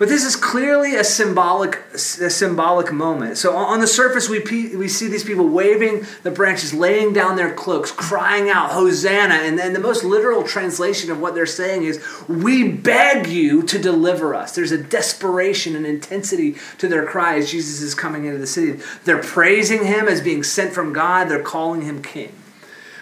But 0.00 0.08
this 0.08 0.24
is 0.24 0.34
clearly 0.34 0.94
a 0.94 1.04
symbolic, 1.04 1.78
a 1.92 1.98
symbolic 1.98 2.90
moment. 2.90 3.36
So 3.36 3.54
on 3.54 3.80
the 3.80 3.86
surface, 3.86 4.30
we, 4.30 4.40
we 4.74 4.88
see 4.88 5.08
these 5.08 5.24
people 5.24 5.46
waving 5.46 6.06
the 6.22 6.30
branches, 6.30 6.72
laying 6.72 7.12
down 7.12 7.36
their 7.36 7.52
cloaks, 7.52 7.90
crying 7.90 8.48
out, 8.48 8.70
Hosanna. 8.70 9.34
And 9.34 9.58
then 9.58 9.74
the 9.74 9.78
most 9.78 10.02
literal 10.02 10.42
translation 10.42 11.10
of 11.10 11.20
what 11.20 11.34
they're 11.34 11.44
saying 11.44 11.82
is, 11.82 12.02
We 12.26 12.66
beg 12.66 13.26
you 13.26 13.62
to 13.64 13.78
deliver 13.78 14.34
us. 14.34 14.54
There's 14.54 14.72
a 14.72 14.82
desperation 14.82 15.76
and 15.76 15.84
intensity 15.84 16.56
to 16.78 16.88
their 16.88 17.04
cry 17.04 17.36
as 17.36 17.50
Jesus 17.50 17.82
is 17.82 17.94
coming 17.94 18.24
into 18.24 18.38
the 18.38 18.46
city. 18.46 18.82
They're 19.04 19.22
praising 19.22 19.84
him 19.84 20.08
as 20.08 20.22
being 20.22 20.42
sent 20.42 20.72
from 20.72 20.94
God, 20.94 21.28
they're 21.28 21.42
calling 21.42 21.82
him 21.82 22.02
king. 22.02 22.32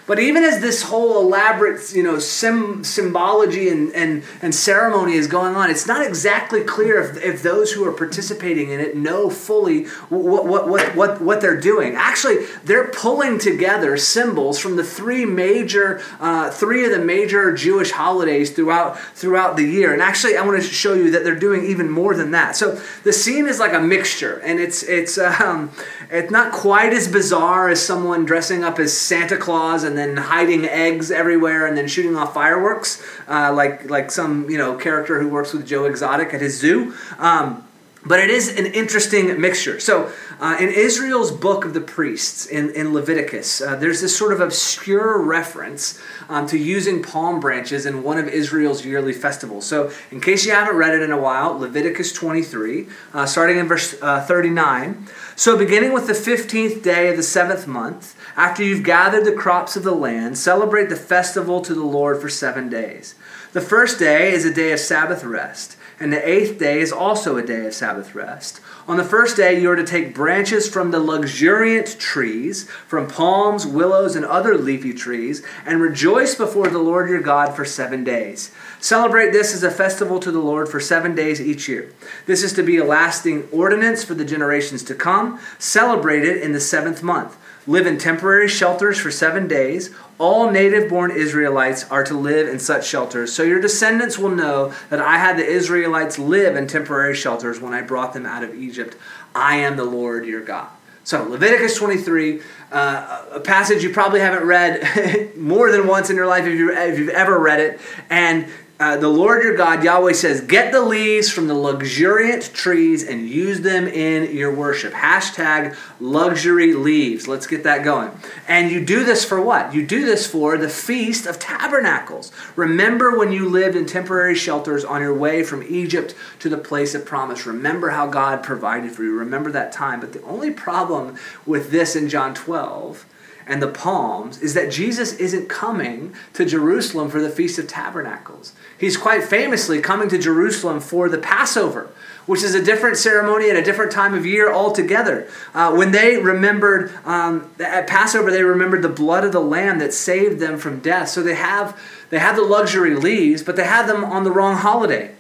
But 0.09 0.19
even 0.19 0.43
as 0.43 0.63
this 0.63 0.85
whole 0.85 1.21
elaborate, 1.21 1.93
you 1.93 2.03
know, 2.03 2.19
sim- 2.19 2.83
symbology 2.83 3.69
and, 3.69 3.95
and, 3.95 4.25
and 4.41 4.55
ceremony 4.55 5.13
is 5.13 5.27
going 5.27 5.55
on, 5.55 5.71
it's 5.71 5.87
not 5.87 6.05
exactly 6.05 6.65
clear 6.65 6.99
if, 6.99 7.23
if 7.23 7.43
those 7.43 7.73
who 7.73 7.85
are 7.85 7.93
participating 7.93 8.71
in 8.71 8.81
it 8.81 8.97
know 8.97 9.29
fully 9.29 9.85
what, 10.09 10.47
what, 10.47 10.67
what, 10.67 10.97
what, 10.97 11.21
what 11.21 11.41
they're 11.43 11.61
doing. 11.61 11.95
Actually, 11.95 12.47
they're 12.65 12.89
pulling 12.89 13.39
together 13.39 13.99
symbols 13.99 14.59
from 14.59 14.77
the 14.77 14.83
three 14.83 15.27
major, 15.27 16.01
uh, 16.21 16.51
three 16.51 16.87
of 16.87 16.91
the 16.91 17.05
major 17.05 17.53
Jewish 17.53 17.91
holidays 17.91 18.51
throughout, 18.51 18.99
throughout 18.99 19.57
the 19.59 19.65
year. 19.65 19.93
And 19.93 20.01
actually, 20.01 20.39
I 20.39 20.43
want 20.43 20.63
to 20.63 20.67
show 20.67 20.95
you 20.95 21.11
that 21.11 21.23
they're 21.23 21.39
doing 21.39 21.67
even 21.67 21.91
more 21.91 22.15
than 22.15 22.31
that. 22.31 22.57
So 22.57 22.81
the 23.05 23.13
scene 23.13 23.47
is 23.47 23.59
like 23.59 23.75
a 23.75 23.81
mixture, 23.81 24.39
and 24.39 24.59
it's, 24.59 24.83
it's, 24.85 25.19
um, 25.41 25.71
it's 26.11 26.31
not 26.31 26.55
quite 26.55 26.95
as 26.95 27.09
bizarre 27.09 27.69
as 27.69 27.85
someone 27.85 28.25
dressing 28.25 28.65
up 28.65 28.79
as 28.79 28.97
Santa 28.97 29.37
Claus 29.37 29.85
and 29.85 29.98
then 29.99 30.17
hiding 30.17 30.65
eggs 30.65 31.11
everywhere 31.11 31.67
and 31.67 31.77
then 31.77 31.89
shooting 31.89 32.17
off 32.17 32.33
fireworks, 32.33 33.03
uh, 33.29 33.53
like 33.53 33.91
like 33.91 34.11
some 34.11 34.49
you 34.49 34.57
know 34.57 34.77
character 34.77 35.21
who 35.21 35.29
works 35.29 35.53
with 35.53 35.67
Joe 35.67 35.85
Exotic 35.85 36.33
at 36.33 36.41
his 36.41 36.59
zoo. 36.59 36.95
Um, 37.19 37.68
but 38.07 38.21
it 38.21 38.31
is 38.31 38.57
an 38.57 38.67
interesting 38.67 39.41
mixture. 39.41 39.81
So, 39.81 40.13
uh, 40.41 40.57
in 40.61 40.69
Israel's 40.69 41.33
book 41.33 41.65
of 41.65 41.75
the 41.75 41.81
priests, 41.81 42.47
in, 42.47 42.71
in 42.71 42.93
Leviticus, 42.93 43.61
uh, 43.61 43.75
there's 43.75 44.01
this 44.01 44.17
sort 44.17 44.33
of 44.33 44.41
obscure 44.41 45.21
reference 45.21 46.01
um, 46.29 46.47
to 46.47 46.57
using 46.57 47.03
palm 47.03 47.41
branches 47.41 47.87
in 47.87 48.05
one 48.05 48.19
of 48.19 48.29
Israel's 48.29 48.85
yearly 48.85 49.13
festivals. 49.13 49.67
So, 49.67 49.91
in 50.11 50.21
case 50.21 50.47
you 50.47 50.53
haven't 50.53 50.77
read 50.77 50.95
it 50.95 51.03
in 51.03 51.11
a 51.11 51.21
while, 51.21 51.59
Leviticus 51.59 52.13
23, 52.13 52.87
uh, 53.15 53.27
starting 53.27 53.59
in 53.59 53.67
verse 53.67 54.01
uh, 54.01 54.25
39. 54.25 55.09
So, 55.35 55.59
beginning 55.59 55.93
with 55.93 56.07
the 56.07 56.13
15th 56.13 56.83
day 56.83 57.11
of 57.11 57.17
the 57.17 57.23
seventh 57.23 57.67
month, 57.67 58.15
after 58.37 58.63
you've 58.63 58.85
gathered 58.85 59.25
the 59.25 59.33
crops 59.33 59.75
of 59.75 59.83
the 59.83 59.95
land, 59.95 60.39
celebrate 60.39 60.89
the 60.89 60.97
festival 60.97 61.61
to 61.63 61.75
the 61.75 61.85
Lord 61.85 62.21
for 62.21 62.29
seven 62.29 62.69
days. 62.69 63.17
The 63.53 63.61
first 63.61 63.99
day 63.99 64.33
is 64.33 64.45
a 64.45 64.53
day 64.53 64.73
of 64.73 64.79
Sabbath 64.79 65.25
rest, 65.25 65.77
and 66.01 66.13
the 66.13 66.29
eighth 66.29 66.59
day 66.59 66.81
is 66.81 66.93
also 66.93 67.37
a 67.37 67.43
day 67.43 67.67
of 67.67 67.75
Sabbath 67.75 68.15
rest. 68.15 68.61
On 68.87 68.97
the 68.97 69.05
first 69.05 69.37
day, 69.37 69.61
you 69.61 69.71
are 69.71 69.77
to 69.77 69.85
take 69.85 70.15
branches 70.15 70.69
from 70.69 70.91
the 70.91 71.01
luxuriant 71.01 71.99
trees, 71.99 72.69
from 72.87 73.09
palms, 73.09 73.67
willows, 73.67 74.17
and 74.17 74.25
other 74.25 74.57
leafy 74.57 74.95
trees, 74.95 75.45
and 75.67 75.81
rejoice 75.81 76.35
before 76.35 76.69
the 76.69 76.79
Lord 76.79 77.11
your 77.11 77.21
God 77.21 77.55
for 77.55 77.65
seven 77.65 78.05
days. 78.05 78.51
Celebrate 78.81 79.33
this 79.33 79.53
as 79.53 79.63
a 79.63 79.71
festival 79.71 80.21
to 80.21 80.31
the 80.31 80.39
Lord 80.39 80.69
for 80.69 80.81
seven 80.81 81.15
days 81.15 81.41
each 81.41 81.69
year. 81.69 81.93
This 82.27 82.43
is 82.43 82.53
to 82.55 82.63
be 82.63 82.77
a 82.77 82.85
lasting 82.85 83.49
ordinance 83.51 84.05
for 84.05 84.15
the 84.15 84.25
generations 84.25 84.83
to 84.85 84.95
come. 84.95 85.41
Celebrate 85.59 86.25
it 86.25 86.41
in 86.41 86.53
the 86.53 86.61
seventh 86.61 87.03
month 87.03 87.37
live 87.69 87.87
in 87.87 87.99
temporary 87.99 88.49
shelters 88.49 88.99
for 88.99 89.11
seven 89.11 89.47
days. 89.47 89.95
All 90.19 90.51
native 90.51 90.89
born 90.89 91.13
Israelites 91.13 91.89
are 91.91 92.03
to 92.05 92.15
live 92.15 92.49
in 92.49 92.59
such 92.59 92.89
shelters, 92.89 93.33
so 93.33 93.45
your 93.45 93.61
descendants 93.61 94.19
will 94.19 94.35
know 94.35 94.73
that 94.91 95.01
I 95.01 95.19
had 95.19 95.39
the 95.39 95.47
Israelites 95.47 96.19
live 96.19 96.57
in 96.57 96.67
temporary 96.67 97.15
shelters 97.15 97.61
when 97.61 97.75
I 97.75 97.83
brought 97.83 98.15
them 98.15 98.27
out 98.27 98.43
of 98.43 98.55
Egypt. 98.55 98.97
I 99.35 99.57
am 99.57 99.77
the 99.77 99.85
Lord 99.85 100.27
your 100.27 100.41
God. 100.41 100.69
So, 101.05 101.23
Leviticus 101.23 101.77
23, 101.77 102.43
uh, 102.73 103.25
a 103.33 103.41
passage 103.41 103.83
you 103.83 103.91
probably 103.91 104.21
haven't 104.21 104.47
read 104.47 105.37
more 105.37 105.71
than 105.71 105.87
once 105.87 106.11
in 106.11 106.17
your 106.17 106.27
life 106.27 106.45
if, 106.45 106.59
you, 106.59 106.73
if 106.77 106.99
you've 106.99 107.09
ever 107.11 107.39
read 107.39 107.61
it. 107.61 107.81
And 108.11 108.47
uh, 108.81 108.97
the 108.97 109.09
Lord 109.09 109.43
your 109.43 109.57
God, 109.57 109.83
Yahweh 109.83 110.13
says, 110.13 110.41
get 110.41 110.71
the 110.71 110.81
leaves 110.81 111.29
from 111.29 111.49
the 111.49 111.55
luxuriant 111.55 112.55
trees 112.55 113.03
and 113.03 113.29
use 113.29 113.63
them 113.63 113.89
in 113.89 114.37
your 114.37 114.55
worship. 114.55 114.93
Hashtag 114.93 115.77
luxury 115.99 116.75
leaves. 116.75 117.27
Let's 117.27 117.49
get 117.49 117.65
that 117.65 117.83
going. 117.83 118.13
And 118.47 118.71
you 118.71 118.85
do 118.85 119.05
this 119.05 119.25
for 119.25 119.41
what? 119.41 119.75
You 119.75 119.85
do 119.85 120.05
this 120.05 120.29
for 120.29 120.57
the 120.57 120.69
Feast 120.69 121.27
of 121.27 121.41
Tabernacles. 121.41 122.31
Remember 122.55 123.19
when 123.19 123.33
you 123.33 123.49
lived 123.49 123.75
in 123.75 123.85
temporary 123.85 124.37
shelters 124.37 124.85
on 124.85 125.03
your 125.03 125.15
way 125.15 125.43
from 125.43 125.65
Egypt 125.65 126.15
to 126.39 126.49
the 126.49 126.57
place 126.57 126.95
of 126.95 127.05
promise. 127.05 127.47
Remember 127.47 127.91
how 127.91 128.07
God 128.07 128.45
provided 128.45 128.93
for 128.93 129.03
you. 129.03 129.13
Remember 129.19 129.51
that 129.51 129.73
time. 129.73 129.99
But 129.99 130.13
the 130.13 130.23
only 130.23 130.53
problem 130.53 131.17
with 131.45 131.73
this 131.73 131.97
in 131.97 132.09
John 132.09 132.33
12 132.33 133.05
and 133.49 133.63
the 133.63 133.69
palms 133.69 134.43
is 134.43 134.53
that 134.53 134.71
Jesus 134.71 135.15
isn't 135.15 135.49
coming 135.49 136.15
to 136.35 136.45
Jerusalem 136.45 137.09
for 137.09 137.21
the 137.21 137.31
Feast 137.31 137.59
of 137.59 137.67
Tabernacles. 137.67 138.53
He's 138.77 138.99
quite 138.99 139.25
famously 139.25 139.81
coming 139.81 140.11
to 140.11 140.19
Jerusalem 140.19 140.81
for 140.81 141.09
the 141.09 141.17
Passover, 141.17 141.91
which 142.27 142.43
is 142.43 142.55
a 142.55 142.63
different 142.63 142.99
ceremony 142.99 143.49
at 143.49 143.57
a 143.57 143.63
different 143.63 143.91
time 143.91 144.13
of 144.13 144.27
year 144.27 144.53
altogether. 144.53 145.27
Uh, 145.55 145.75
when 145.75 145.93
they 145.93 146.19
remembered 146.19 146.93
um, 147.07 147.51
at 147.59 147.87
Passover, 147.87 148.31
they 148.31 148.45
remembered 148.45 148.83
the 148.83 148.89
blood 148.91 149.25
of 149.25 149.33
the 149.33 149.41
lamb 149.41 149.79
that 149.79 149.95
saved 149.95 150.39
them 150.39 150.59
from 150.59 150.81
death. 150.81 151.09
So 151.09 151.23
they 151.23 151.35
have 151.35 151.81
they 152.11 152.19
have 152.19 152.37
the 152.37 152.43
luxury 152.43 152.95
leaves, 152.95 153.43
but 153.43 153.57
they 153.57 153.65
have 153.65 153.87
them 153.87 154.05
on 154.05 154.25
the 154.25 154.31
wrong 154.31 154.57
holiday. 154.57 155.15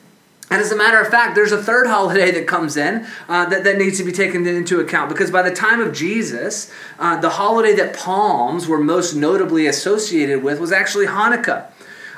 And 0.50 0.62
as 0.62 0.72
a 0.72 0.76
matter 0.76 0.98
of 0.98 1.08
fact, 1.08 1.34
there's 1.34 1.52
a 1.52 1.62
third 1.62 1.86
holiday 1.86 2.30
that 2.30 2.46
comes 2.46 2.76
in 2.76 3.06
uh, 3.28 3.46
that, 3.46 3.64
that 3.64 3.76
needs 3.76 3.98
to 3.98 4.04
be 4.04 4.12
taken 4.12 4.46
into 4.46 4.80
account 4.80 5.10
because 5.10 5.30
by 5.30 5.42
the 5.42 5.54
time 5.54 5.80
of 5.80 5.92
Jesus, 5.92 6.72
uh, 6.98 7.20
the 7.20 7.30
holiday 7.30 7.74
that 7.76 7.94
palms 7.94 8.66
were 8.66 8.78
most 8.78 9.14
notably 9.14 9.66
associated 9.66 10.42
with 10.42 10.58
was 10.58 10.72
actually 10.72 11.06
Hanukkah. 11.06 11.66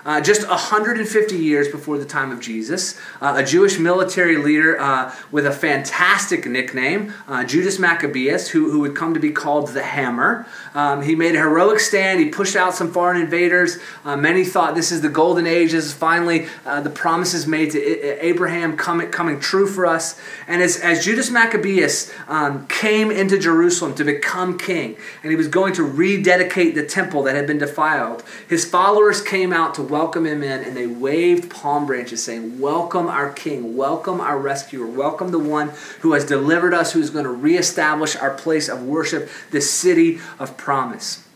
Uh, 0.04 0.20
just 0.20 0.48
150 0.48 1.36
years 1.36 1.68
before 1.68 1.98
the 1.98 2.04
time 2.04 2.30
of 2.30 2.40
Jesus, 2.40 2.98
uh, 3.20 3.34
a 3.36 3.44
Jewish 3.44 3.78
military 3.78 4.36
leader 4.36 4.80
uh, 4.80 5.14
with 5.30 5.46
a 5.46 5.52
fantastic 5.52 6.46
nickname, 6.46 7.12
uh, 7.28 7.44
Judas 7.44 7.78
Maccabeus, 7.78 8.48
who, 8.48 8.70
who 8.70 8.80
would 8.80 8.96
come 8.96 9.14
to 9.14 9.20
be 9.20 9.30
called 9.30 9.68
the 9.68 9.82
Hammer. 9.82 10.46
Um, 10.74 11.02
he 11.02 11.14
made 11.14 11.34
a 11.34 11.38
heroic 11.38 11.80
stand. 11.80 12.20
He 12.20 12.28
pushed 12.30 12.56
out 12.56 12.74
some 12.74 12.92
foreign 12.92 13.20
invaders. 13.20 13.78
Uh, 14.04 14.16
many 14.16 14.44
thought 14.44 14.74
this 14.74 14.92
is 14.92 15.02
the 15.02 15.08
golden 15.08 15.46
age. 15.46 15.72
This 15.72 15.86
is 15.86 15.92
finally 15.92 16.46
uh, 16.64 16.80
the 16.80 16.90
promises 16.90 17.46
made 17.46 17.72
to 17.72 18.24
Abraham 18.24 18.76
coming, 18.76 19.10
coming 19.10 19.40
true 19.40 19.66
for 19.66 19.86
us. 19.86 20.20
And 20.46 20.62
as, 20.62 20.78
as 20.78 21.04
Judas 21.04 21.30
Maccabeus 21.30 22.12
um, 22.28 22.66
came 22.68 23.10
into 23.10 23.38
Jerusalem 23.38 23.94
to 23.96 24.04
become 24.04 24.56
king, 24.56 24.96
and 25.22 25.30
he 25.30 25.36
was 25.36 25.48
going 25.48 25.74
to 25.74 25.82
rededicate 25.82 26.74
the 26.74 26.86
temple 26.86 27.22
that 27.24 27.34
had 27.34 27.46
been 27.46 27.58
defiled, 27.58 28.22
his 28.48 28.64
followers 28.64 29.20
came 29.20 29.52
out 29.52 29.74
to 29.74 29.82
welcome 29.90 30.24
him 30.24 30.42
in, 30.42 30.64
and 30.64 30.76
they 30.76 30.86
waved 30.86 31.50
palm 31.50 31.86
branches, 31.86 32.22
saying, 32.22 32.60
Welcome 32.60 33.08
our 33.08 33.30
King, 33.30 33.76
welcome 33.76 34.20
our 34.20 34.38
rescuer, 34.38 34.86
welcome 34.86 35.30
the 35.30 35.38
one 35.38 35.72
who 36.00 36.12
has 36.12 36.24
delivered 36.24 36.72
us, 36.72 36.92
who's 36.92 37.10
going 37.10 37.24
to 37.24 37.30
reestablish 37.30 38.16
our 38.16 38.32
place 38.32 38.68
of 38.68 38.82
worship, 38.82 39.28
this 39.50 39.70
city 39.70 40.20
of 40.38 40.56
promise. 40.56 41.26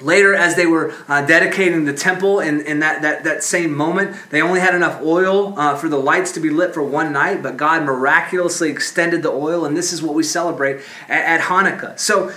Later, 0.00 0.34
as 0.34 0.56
they 0.56 0.66
were 0.66 0.94
uh, 1.08 1.24
dedicating 1.26 1.84
the 1.84 1.92
temple 1.92 2.40
in, 2.40 2.62
in 2.62 2.80
that, 2.80 3.02
that, 3.02 3.24
that 3.24 3.42
same 3.42 3.74
moment, 3.74 4.16
they 4.30 4.40
only 4.40 4.60
had 4.60 4.74
enough 4.74 5.00
oil 5.02 5.58
uh, 5.58 5.76
for 5.76 5.88
the 5.88 5.98
lights 5.98 6.32
to 6.32 6.40
be 6.40 6.50
lit 6.50 6.72
for 6.72 6.82
one 6.82 7.12
night, 7.12 7.42
but 7.42 7.56
God 7.56 7.84
miraculously 7.84 8.70
extended 8.70 9.22
the 9.22 9.30
oil, 9.30 9.64
and 9.64 9.76
this 9.76 9.92
is 9.92 10.02
what 10.02 10.14
we 10.14 10.22
celebrate 10.22 10.80
at, 11.08 11.40
at 11.40 11.40
Hanukkah. 11.42 11.98
So 11.98 12.32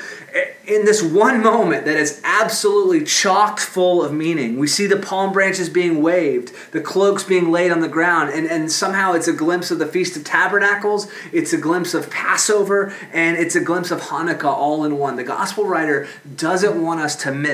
in 0.65 0.85
this 0.85 1.03
one 1.03 1.43
moment 1.43 1.85
that 1.85 1.97
is 1.97 2.21
absolutely 2.23 3.03
chocked 3.03 3.59
full 3.59 4.03
of 4.03 4.13
meaning. 4.13 4.57
We 4.57 4.67
see 4.67 4.87
the 4.87 4.97
palm 4.97 5.33
branches 5.33 5.69
being 5.69 6.01
waved, 6.01 6.53
the 6.71 6.81
cloaks 6.81 7.23
being 7.23 7.51
laid 7.51 7.71
on 7.71 7.81
the 7.81 7.87
ground, 7.87 8.31
and, 8.31 8.47
and 8.47 8.71
somehow 8.71 9.13
it's 9.13 9.27
a 9.27 9.33
glimpse 9.33 9.71
of 9.71 9.79
the 9.79 9.85
Feast 9.85 10.15
of 10.15 10.23
Tabernacles, 10.23 11.11
it's 11.31 11.53
a 11.53 11.57
glimpse 11.57 11.93
of 11.93 12.09
Passover, 12.09 12.93
and 13.11 13.37
it's 13.37 13.55
a 13.55 13.61
glimpse 13.61 13.91
of 13.91 14.01
Hanukkah 14.01 14.45
all 14.45 14.85
in 14.85 14.97
one. 14.97 15.17
The 15.17 15.23
gospel 15.23 15.65
writer 15.65 16.07
doesn't 16.35 16.81
want 16.81 17.01
us 17.01 17.15
to 17.17 17.33
miss 17.33 17.52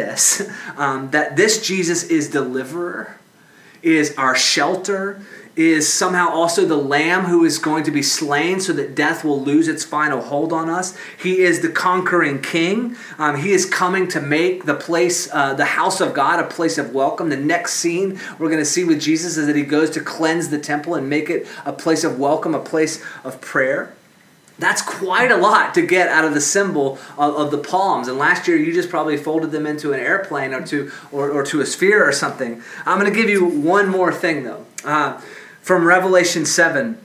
um, 0.78 1.12
that 1.12 1.36
this 1.36 1.66
Jesus 1.66 2.04
is 2.04 2.30
deliverer, 2.30 3.18
is 3.82 4.14
our 4.18 4.36
shelter, 4.36 5.22
is 5.60 5.92
somehow 5.92 6.30
also 6.30 6.66
the 6.66 6.78
lamb 6.78 7.26
who 7.26 7.44
is 7.44 7.58
going 7.58 7.84
to 7.84 7.92
be 7.92 8.02
slain 8.02 8.62
so 8.62 8.72
that 8.72 8.96
death 8.96 9.26
will 9.26 9.42
lose 9.42 9.68
its 9.68 9.84
final 9.84 10.22
hold 10.22 10.54
on 10.54 10.70
us. 10.70 10.98
He 11.22 11.40
is 11.40 11.60
the 11.60 11.68
conquering 11.68 12.42
king. 12.42 12.96
Um, 13.18 13.36
he 13.36 13.52
is 13.52 13.66
coming 13.66 14.08
to 14.10 14.22
make 14.22 14.64
the 14.64 14.74
place, 14.74 15.30
uh, 15.34 15.54
the 15.56 15.66
house 15.66 16.00
of 16.00 16.14
God, 16.14 16.40
a 16.40 16.48
place 16.48 16.78
of 16.78 16.94
welcome. 16.94 17.30
The 17.30 17.36
next 17.36 17.74
scene 17.74 18.20
we're 18.38 18.48
going 18.48 18.60
to 18.60 18.66
see 18.66 18.86
with 18.86 19.02
Jesus 19.02 19.36
is 19.36 19.48
that 19.48 19.56
he 19.58 19.64
goes 19.64 19.90
to 19.92 20.00
cleanse 20.00 20.50
the 20.50 20.60
temple 20.60 20.96
and 20.96 21.10
make 21.10 21.30
it 21.30 21.46
a 21.66 21.74
place 21.74 22.06
of 22.06 22.18
welcome, 22.18 22.56
a 22.56 22.60
place 22.60 23.04
of 23.26 23.42
prayer. 23.42 23.94
That's 24.60 24.82
quite 24.82 25.32
a 25.32 25.38
lot 25.38 25.74
to 25.76 25.86
get 25.86 26.10
out 26.10 26.26
of 26.26 26.34
the 26.34 26.42
symbol 26.42 27.00
of, 27.18 27.36
of, 27.36 27.52
the 27.52 27.58
palms. 27.58 28.08
And 28.08 28.18
last 28.18 28.48
year, 28.48 28.58
you 28.58 28.74
just 28.74 28.90
probably 28.90 29.16
folded 29.16 29.52
them 29.52 29.66
into 29.66 29.94
an 29.94 30.00
airplane 30.00 30.54
or 30.54 30.66
to, 30.68 30.92
or, 31.12 31.32
or 31.32 31.44
to 31.46 31.62
a 31.62 31.66
sphere 31.66 32.08
or 32.08 32.12
something. 32.12 32.62
I'm 32.86 33.00
going 33.00 33.12
to 33.12 33.18
give 33.18 33.30
you 33.30 33.46
one 33.46 33.88
more 33.88 34.12
thing, 34.12 34.44
though. 34.44 34.66
Uh, 34.84 35.20
from 35.62 35.86
Revelation 35.86 36.46
7. 36.46 36.98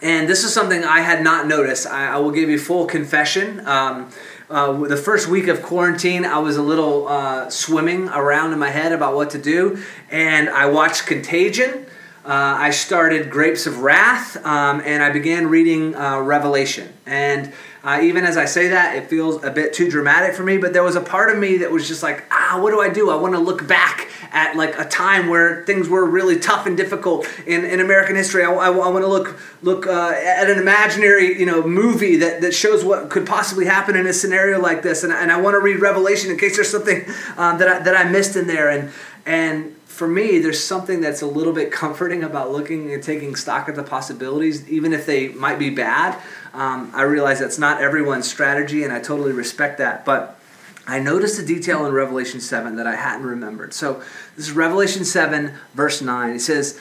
And 0.00 0.28
this 0.28 0.42
is 0.44 0.52
something 0.52 0.82
I 0.84 1.00
had 1.00 1.22
not 1.22 1.46
noticed. 1.46 1.86
I, 1.86 2.14
I 2.14 2.18
will 2.18 2.32
give 2.32 2.50
you 2.50 2.58
full 2.58 2.86
confession. 2.86 3.66
Um, 3.66 4.10
uh, 4.50 4.72
the 4.86 4.96
first 4.96 5.28
week 5.28 5.46
of 5.46 5.62
quarantine, 5.62 6.24
I 6.24 6.38
was 6.38 6.56
a 6.56 6.62
little 6.62 7.08
uh, 7.08 7.48
swimming 7.48 8.08
around 8.08 8.52
in 8.52 8.58
my 8.58 8.68
head 8.68 8.92
about 8.92 9.14
what 9.14 9.30
to 9.30 9.38
do, 9.38 9.82
and 10.10 10.50
I 10.50 10.66
watched 10.66 11.06
Contagion. 11.06 11.86
Uh, 12.24 12.54
I 12.56 12.70
started 12.70 13.30
Grapes 13.30 13.66
of 13.66 13.80
Wrath, 13.80 14.36
um, 14.46 14.80
and 14.84 15.02
I 15.02 15.10
began 15.10 15.48
reading 15.48 15.96
uh, 15.96 16.20
Revelation. 16.20 16.92
And 17.04 17.52
uh, 17.82 17.98
even 18.00 18.24
as 18.24 18.36
I 18.36 18.44
say 18.44 18.68
that, 18.68 18.94
it 18.94 19.10
feels 19.10 19.42
a 19.42 19.50
bit 19.50 19.72
too 19.72 19.90
dramatic 19.90 20.36
for 20.36 20.44
me, 20.44 20.56
but 20.56 20.72
there 20.72 20.84
was 20.84 20.94
a 20.94 21.00
part 21.00 21.30
of 21.30 21.38
me 21.38 21.56
that 21.58 21.72
was 21.72 21.88
just 21.88 22.00
like, 22.00 22.24
ah, 22.30 22.60
what 22.62 22.70
do 22.70 22.80
I 22.80 22.90
do? 22.90 23.10
I 23.10 23.16
want 23.16 23.34
to 23.34 23.40
look 23.40 23.66
back 23.66 24.08
at 24.30 24.54
like 24.56 24.78
a 24.78 24.84
time 24.84 25.28
where 25.28 25.64
things 25.66 25.88
were 25.88 26.04
really 26.04 26.38
tough 26.38 26.64
and 26.64 26.76
difficult 26.76 27.26
in, 27.44 27.64
in 27.64 27.80
American 27.80 28.14
history. 28.14 28.44
I, 28.44 28.52
I, 28.52 28.68
I 28.68 28.88
want 28.88 29.02
to 29.02 29.08
look 29.08 29.38
look 29.62 29.86
uh, 29.88 30.12
at 30.14 30.48
an 30.48 30.58
imaginary 30.58 31.38
you 31.38 31.44
know 31.44 31.66
movie 31.66 32.16
that, 32.16 32.40
that 32.40 32.54
shows 32.54 32.84
what 32.84 33.10
could 33.10 33.26
possibly 33.26 33.66
happen 33.66 33.96
in 33.96 34.06
a 34.06 34.12
scenario 34.12 34.60
like 34.60 34.82
this, 34.82 35.02
and, 35.02 35.12
and 35.12 35.32
I 35.32 35.40
want 35.40 35.54
to 35.54 35.60
read 35.60 35.80
Revelation 35.80 36.30
in 36.30 36.38
case 36.38 36.54
there's 36.54 36.70
something 36.70 37.04
um, 37.36 37.58
that 37.58 37.68
I, 37.68 37.78
that 37.80 37.96
I 37.96 38.08
missed 38.08 38.36
in 38.36 38.46
there, 38.46 38.70
and 38.70 38.92
and 39.26 39.76
for 39.92 40.08
me, 40.08 40.38
there's 40.38 40.58
something 40.58 41.02
that's 41.02 41.20
a 41.20 41.26
little 41.26 41.52
bit 41.52 41.70
comforting 41.70 42.24
about 42.24 42.50
looking 42.50 42.94
and 42.94 43.02
taking 43.02 43.36
stock 43.36 43.68
of 43.68 43.76
the 43.76 43.82
possibilities, 43.82 44.66
even 44.66 44.94
if 44.94 45.04
they 45.04 45.28
might 45.28 45.58
be 45.58 45.68
bad. 45.68 46.18
Um, 46.54 46.90
I 46.94 47.02
realize 47.02 47.40
that's 47.40 47.58
not 47.58 47.82
everyone's 47.82 48.26
strategy, 48.26 48.84
and 48.84 48.92
I 48.92 49.00
totally 49.00 49.32
respect 49.32 49.76
that. 49.78 50.06
But 50.06 50.40
I 50.86 50.98
noticed 50.98 51.38
a 51.38 51.44
detail 51.44 51.84
in 51.84 51.92
Revelation 51.92 52.40
7 52.40 52.76
that 52.76 52.86
I 52.86 52.96
hadn't 52.96 53.26
remembered. 53.26 53.74
So, 53.74 54.02
this 54.34 54.46
is 54.48 54.52
Revelation 54.52 55.04
7, 55.04 55.52
verse 55.74 56.00
9. 56.00 56.36
It 56.36 56.40
says, 56.40 56.80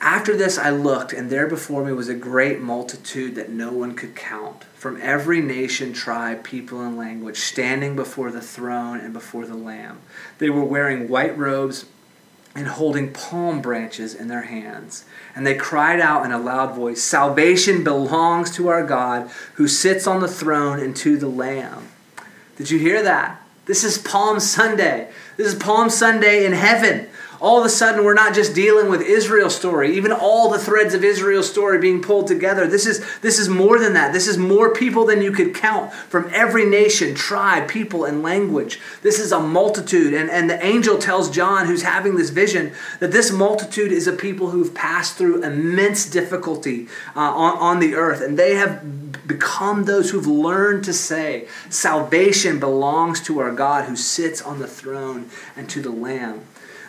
After 0.00 0.36
this 0.36 0.56
I 0.56 0.70
looked, 0.70 1.12
and 1.12 1.30
there 1.30 1.48
before 1.48 1.84
me 1.84 1.92
was 1.92 2.08
a 2.08 2.14
great 2.14 2.60
multitude 2.60 3.34
that 3.34 3.50
no 3.50 3.72
one 3.72 3.96
could 3.96 4.14
count, 4.14 4.62
from 4.76 4.96
every 5.02 5.40
nation, 5.40 5.92
tribe, 5.92 6.44
people, 6.44 6.80
and 6.82 6.96
language, 6.96 7.38
standing 7.38 7.96
before 7.96 8.30
the 8.30 8.40
throne 8.40 9.00
and 9.00 9.12
before 9.12 9.44
the 9.44 9.56
Lamb. 9.56 9.98
They 10.38 10.50
were 10.50 10.64
wearing 10.64 11.08
white 11.08 11.36
robes 11.36 11.86
and 12.54 12.68
holding 12.68 13.12
palm 13.12 13.60
branches 13.60 14.14
in 14.14 14.28
their 14.28 14.42
hands. 14.42 15.04
And 15.34 15.46
they 15.46 15.56
cried 15.56 16.00
out 16.00 16.24
in 16.24 16.32
a 16.32 16.38
loud 16.38 16.74
voice 16.74 17.02
Salvation 17.02 17.82
belongs 17.82 18.50
to 18.52 18.68
our 18.68 18.86
God 18.86 19.30
who 19.54 19.66
sits 19.66 20.06
on 20.06 20.20
the 20.20 20.28
throne 20.28 20.78
and 20.78 20.94
to 20.96 21.16
the 21.16 21.28
Lamb. 21.28 21.88
Did 22.56 22.70
you 22.70 22.78
hear 22.78 23.02
that? 23.02 23.40
This 23.66 23.82
is 23.82 23.98
Palm 23.98 24.38
Sunday. 24.40 25.10
This 25.36 25.52
is 25.52 25.58
Palm 25.58 25.90
Sunday 25.90 26.44
in 26.44 26.52
heaven 26.52 27.08
all 27.40 27.58
of 27.58 27.66
a 27.66 27.70
sudden 27.70 28.04
we're 28.04 28.14
not 28.14 28.34
just 28.34 28.54
dealing 28.54 28.88
with 28.88 29.02
Israel's 29.02 29.54
story, 29.54 29.96
even 29.96 30.12
all 30.12 30.50
the 30.50 30.58
threads 30.58 30.94
of 30.94 31.04
Israel's 31.04 31.50
story 31.50 31.78
being 31.78 32.02
pulled 32.02 32.26
together. 32.26 32.66
This 32.66 32.86
is 32.86 33.04
this 33.20 33.38
is 33.38 33.48
more 33.48 33.78
than 33.78 33.94
that. 33.94 34.12
This 34.12 34.28
is 34.28 34.38
more 34.38 34.72
people 34.72 35.04
than 35.04 35.22
you 35.22 35.32
could 35.32 35.54
count 35.54 35.92
from 35.92 36.28
every 36.32 36.64
nation, 36.64 37.14
tribe, 37.14 37.68
people, 37.68 38.04
and 38.04 38.22
language. 38.22 38.80
This 39.02 39.18
is 39.18 39.32
a 39.32 39.40
multitude. 39.40 40.14
And, 40.14 40.30
and 40.30 40.48
the 40.48 40.62
angel 40.64 40.98
tells 40.98 41.30
John, 41.30 41.66
who's 41.66 41.82
having 41.82 42.16
this 42.16 42.30
vision, 42.30 42.72
that 43.00 43.12
this 43.12 43.32
multitude 43.32 43.92
is 43.92 44.06
a 44.06 44.12
people 44.12 44.50
who've 44.50 44.74
passed 44.74 45.16
through 45.16 45.42
immense 45.42 46.08
difficulty 46.08 46.88
uh, 47.16 47.20
on, 47.20 47.58
on 47.58 47.80
the 47.80 47.94
earth. 47.94 48.20
And 48.20 48.38
they 48.38 48.54
have 48.54 49.26
become 49.26 49.84
those 49.84 50.10
who've 50.10 50.26
learned 50.26 50.84
to 50.84 50.92
say, 50.92 51.48
Salvation 51.70 52.58
belongs 52.60 53.20
to 53.22 53.38
our 53.38 53.52
God 53.52 53.86
who 53.86 53.96
sits 53.96 54.42
on 54.42 54.58
the 54.58 54.66
throne 54.66 55.30
and 55.56 55.68
to 55.70 55.80
the 55.80 55.90
Lamb 55.90 56.42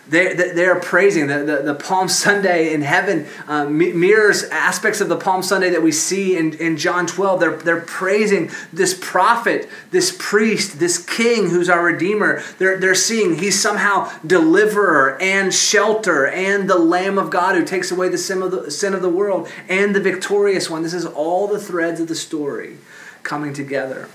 they, 0.08 0.34
they 0.36 0.66
are 0.66 0.80
praising. 0.80 1.28
The, 1.28 1.40
the, 1.40 1.62
the 1.64 1.76
Palm 1.76 2.08
Sunday 2.08 2.74
in 2.74 2.82
heaven 2.82 3.26
uh, 3.48 3.66
mirrors 3.66 4.44
aspects 4.44 5.02
of 5.02 5.10
the 5.10 5.18
Palm 5.18 5.42
Sunday 5.42 5.72
that 5.72 5.82
we 5.82 5.92
see 5.92 6.38
in, 6.38 6.54
in 6.54 6.78
John 6.78 7.08
12. 7.08 7.40
They're, 7.40 7.58
they're 7.58 7.82
praising 7.82 8.52
this 8.72 8.98
prophet, 9.00 9.68
this 9.92 10.16
priest, 10.18 10.80
this 10.80 11.04
king 11.04 11.50
who's 11.50 11.70
our 11.70 11.84
Redeemer. 11.84 12.44
They're, 12.60 12.78
they're 12.78 12.96
seeing 12.96 13.36
he's 13.36 13.60
somehow 13.60 14.12
deliverer 14.26 15.18
and 15.20 15.54
shelter 15.54 16.28
and 16.28 16.70
the 16.70 16.78
Lamb 16.78 17.18
of 17.18 17.32
God 17.32 17.56
who 17.56 17.66
takes 17.66 17.92
away 17.92 18.10
the 18.10 18.18
sin 18.18 18.42
of 18.44 18.52
the, 18.52 18.70
sin 18.70 18.94
of 18.94 19.02
the 19.02 19.10
world 19.10 19.50
and 19.68 19.96
the 19.96 20.02
victorious 20.02 20.70
one. 20.70 20.84
This 20.84 20.94
is 20.94 21.06
all 21.06 21.48
the 21.48 21.60
threads 21.60 22.00
of 22.00 22.08
the 22.08 22.16
story 22.16 22.78
coming 23.24 23.54
together. 23.54 24.08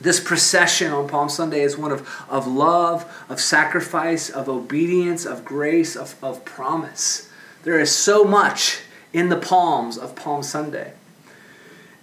This 0.00 0.18
procession 0.18 0.92
on 0.92 1.08
Palm 1.08 1.28
Sunday 1.28 1.60
is 1.60 1.76
one 1.76 1.92
of, 1.92 2.08
of 2.28 2.46
love, 2.46 3.24
of 3.28 3.40
sacrifice, 3.40 4.30
of 4.30 4.48
obedience, 4.48 5.26
of 5.26 5.44
grace, 5.44 5.94
of, 5.94 6.16
of 6.22 6.44
promise. 6.44 7.30
There 7.64 7.78
is 7.78 7.94
so 7.94 8.24
much 8.24 8.80
in 9.12 9.28
the 9.28 9.36
palms 9.36 9.98
of 9.98 10.16
Palm 10.16 10.42
Sunday. 10.42 10.94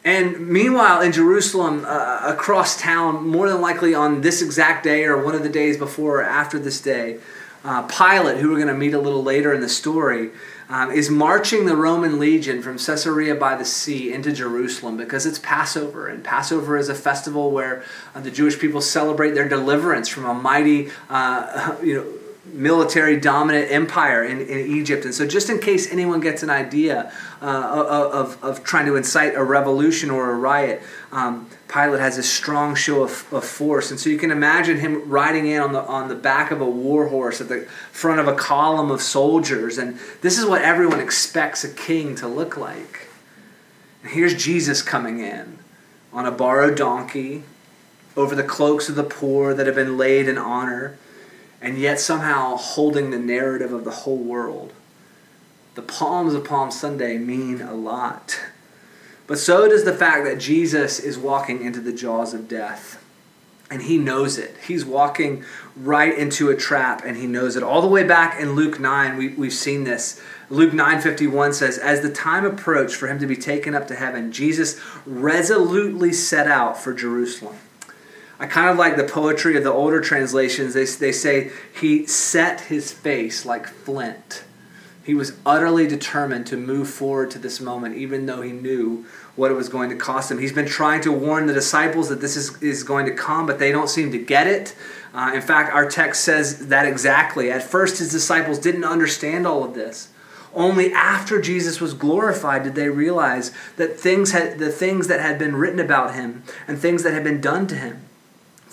And 0.03 0.47
meanwhile, 0.47 1.01
in 1.01 1.11
Jerusalem, 1.11 1.83
uh, 1.85 2.21
across 2.23 2.79
town, 2.79 3.27
more 3.27 3.49
than 3.49 3.61
likely 3.61 3.93
on 3.93 4.21
this 4.21 4.41
exact 4.41 4.83
day 4.83 5.03
or 5.03 5.21
one 5.21 5.35
of 5.35 5.43
the 5.43 5.49
days 5.49 5.75
before 5.75 6.21
or 6.21 6.23
after 6.23 6.59
this 6.59 6.79
day, 6.79 7.19
uh, 7.65 7.81
Pilate, 7.87 8.37
who 8.37 8.49
we're 8.49 8.55
going 8.55 8.67
to 8.67 8.73
meet 8.73 8.93
a 8.93 9.01
little 9.01 9.23
later 9.23 9.53
in 9.53 9.59
the 9.59 9.67
story, 9.67 10.29
um, 10.69 10.91
is 10.91 11.09
marching 11.09 11.65
the 11.65 11.75
Roman 11.75 12.19
legion 12.19 12.61
from 12.61 12.77
Caesarea 12.77 13.35
by 13.35 13.55
the 13.55 13.65
sea 13.65 14.11
into 14.11 14.31
Jerusalem 14.31 14.97
because 14.97 15.25
it's 15.25 15.39
Passover. 15.39 16.07
And 16.07 16.23
Passover 16.23 16.77
is 16.77 16.89
a 16.89 16.95
festival 16.95 17.51
where 17.51 17.83
uh, 18.13 18.21
the 18.21 18.31
Jewish 18.31 18.59
people 18.59 18.81
celebrate 18.81 19.31
their 19.31 19.47
deliverance 19.47 20.09
from 20.09 20.25
a 20.25 20.33
mighty, 20.33 20.89
uh, 21.09 21.75
you 21.83 21.95
know, 21.95 22.13
military 22.53 23.19
dominant 23.19 23.71
empire 23.71 24.23
in, 24.23 24.39
in 24.41 24.71
Egypt. 24.77 25.05
And 25.05 25.13
so, 25.13 25.27
just 25.27 25.49
in 25.49 25.59
case 25.59 25.91
anyone 25.91 26.19
gets 26.19 26.43
an 26.43 26.49
idea 26.49 27.11
uh, 27.41 27.85
of, 28.11 28.41
of 28.43 28.63
trying 28.63 28.85
to 28.85 28.95
incite 28.95 29.35
a 29.35 29.43
revolution 29.43 30.09
or 30.09 30.31
a 30.31 30.35
riot, 30.35 30.81
um, 31.11 31.49
Pilate 31.67 31.99
has 31.99 32.17
a 32.17 32.23
strong 32.23 32.75
show 32.75 33.03
of, 33.03 33.31
of 33.33 33.43
force. 33.43 33.91
And 33.91 33.99
so, 33.99 34.09
you 34.09 34.17
can 34.17 34.31
imagine 34.31 34.79
him 34.79 35.09
riding 35.09 35.47
in 35.47 35.61
on 35.61 35.73
the, 35.73 35.81
on 35.81 36.07
the 36.07 36.15
back 36.15 36.51
of 36.51 36.61
a 36.61 36.65
war 36.65 37.07
horse 37.07 37.41
at 37.41 37.49
the 37.49 37.61
front 37.91 38.19
of 38.19 38.27
a 38.27 38.35
column 38.35 38.89
of 38.89 39.01
soldiers. 39.01 39.77
And 39.77 39.99
this 40.21 40.37
is 40.37 40.45
what 40.45 40.61
everyone 40.61 40.99
expects 40.99 41.63
a 41.63 41.69
king 41.69 42.15
to 42.15 42.27
look 42.27 42.55
like. 42.57 43.07
And 44.03 44.11
here's 44.11 44.33
Jesus 44.33 44.81
coming 44.81 45.19
in 45.19 45.59
on 46.13 46.25
a 46.25 46.31
borrowed 46.31 46.77
donkey 46.77 47.43
over 48.15 48.33
the 48.33 48.43
cloaks 48.43 48.89
of 48.89 48.95
the 48.95 49.03
poor 49.03 49.53
that 49.53 49.67
have 49.67 49.75
been 49.75 49.97
laid 49.97 50.27
in 50.27 50.37
honor 50.37 50.97
and 51.61 51.77
yet 51.77 51.99
somehow 51.99 52.55
holding 52.55 53.11
the 53.11 53.19
narrative 53.19 53.73
of 53.73 53.83
the 53.83 53.91
whole 53.91 54.17
world. 54.17 54.73
The 55.75 55.81
palms 55.81 56.33
of 56.33 56.43
Palm 56.43 56.71
Sunday 56.71 57.17
mean 57.17 57.61
a 57.61 57.73
lot. 57.73 58.39
But 59.27 59.39
so 59.39 59.67
does 59.67 59.83
the 59.83 59.93
fact 59.93 60.23
that 60.23 60.39
Jesus 60.39 60.99
is 60.99 61.17
walking 61.17 61.61
into 61.63 61.81
the 61.81 61.91
jaws 61.91 62.33
of 62.33 62.47
death. 62.47 63.03
And 63.69 63.81
he 63.81 63.97
knows 63.97 64.37
it. 64.37 64.55
He's 64.65 64.85
walking 64.85 65.43
right 65.75 66.17
into 66.17 66.49
a 66.49 66.55
trap 66.55 67.01
and 67.05 67.17
he 67.17 67.27
knows 67.27 67.57
it. 67.57 67.63
All 67.63 67.81
the 67.81 67.87
way 67.89 68.03
back 68.03 68.39
in 68.39 68.53
Luke 68.53 68.79
9, 68.79 69.17
we, 69.17 69.27
we've 69.29 69.51
seen 69.51 69.83
this. 69.83 70.21
Luke 70.49 70.71
9:51 70.71 71.53
says, 71.53 71.77
As 71.77 71.99
the 71.99 72.09
time 72.09 72.45
approached 72.45 72.95
for 72.95 73.07
him 73.07 73.19
to 73.19 73.27
be 73.27 73.35
taken 73.35 73.75
up 73.75 73.85
to 73.89 73.95
heaven, 73.95 74.31
Jesus 74.31 74.79
resolutely 75.05 76.13
set 76.13 76.47
out 76.47 76.81
for 76.81 76.93
Jerusalem. 76.93 77.57
I 78.39 78.45
kind 78.45 78.69
of 78.69 78.77
like 78.77 78.95
the 78.95 79.03
poetry 79.03 79.57
of 79.57 79.65
the 79.65 79.73
older 79.73 79.99
translations. 79.99 80.73
They, 80.73 80.85
they 80.85 81.11
say, 81.11 81.51
He 81.77 82.05
set 82.05 82.61
his 82.61 82.93
face 82.93 83.45
like 83.45 83.67
flint. 83.67 84.43
He 85.07 85.13
was 85.13 85.37
utterly 85.45 85.87
determined 85.87 86.47
to 86.47 86.57
move 86.57 86.89
forward 86.89 87.31
to 87.31 87.39
this 87.39 87.61
moment, 87.61 87.95
even 87.95 88.25
though 88.25 88.41
he 88.41 88.51
knew 88.51 89.05
what 89.37 89.49
it 89.49 89.53
was 89.53 89.69
going 89.69 89.89
to 89.89 89.95
cost 89.95 90.29
him. 90.29 90.37
He's 90.37 90.51
been 90.51 90.67
trying 90.67 90.99
to 91.03 91.13
warn 91.13 91.45
the 91.47 91.53
disciples 91.53 92.09
that 92.09 92.19
this 92.19 92.35
is, 92.35 92.61
is 92.61 92.83
going 92.83 93.05
to 93.05 93.13
come, 93.13 93.45
but 93.45 93.57
they 93.57 93.71
don't 93.71 93.89
seem 93.89 94.11
to 94.11 94.17
get 94.17 94.47
it. 94.47 94.75
Uh, 95.13 95.31
in 95.33 95.41
fact, 95.41 95.73
our 95.73 95.89
text 95.89 96.25
says 96.25 96.67
that 96.67 96.85
exactly. 96.85 97.49
At 97.49 97.63
first, 97.63 97.99
his 97.99 98.11
disciples 98.11 98.59
didn't 98.59 98.83
understand 98.83 99.47
all 99.47 99.63
of 99.63 99.75
this. 99.75 100.09
Only 100.53 100.91
after 100.91 101.39
Jesus 101.39 101.79
was 101.79 101.93
glorified 101.93 102.63
did 102.63 102.75
they 102.75 102.89
realize 102.89 103.53
that 103.77 103.97
things 103.97 104.31
had, 104.31 104.59
the 104.59 104.73
things 104.73 105.07
that 105.07 105.21
had 105.21 105.39
been 105.39 105.55
written 105.55 105.79
about 105.79 106.15
him 106.15 106.43
and 106.67 106.77
things 106.77 107.03
that 107.03 107.13
had 107.13 107.23
been 107.23 107.39
done 107.39 107.65
to 107.67 107.75
him 107.75 108.06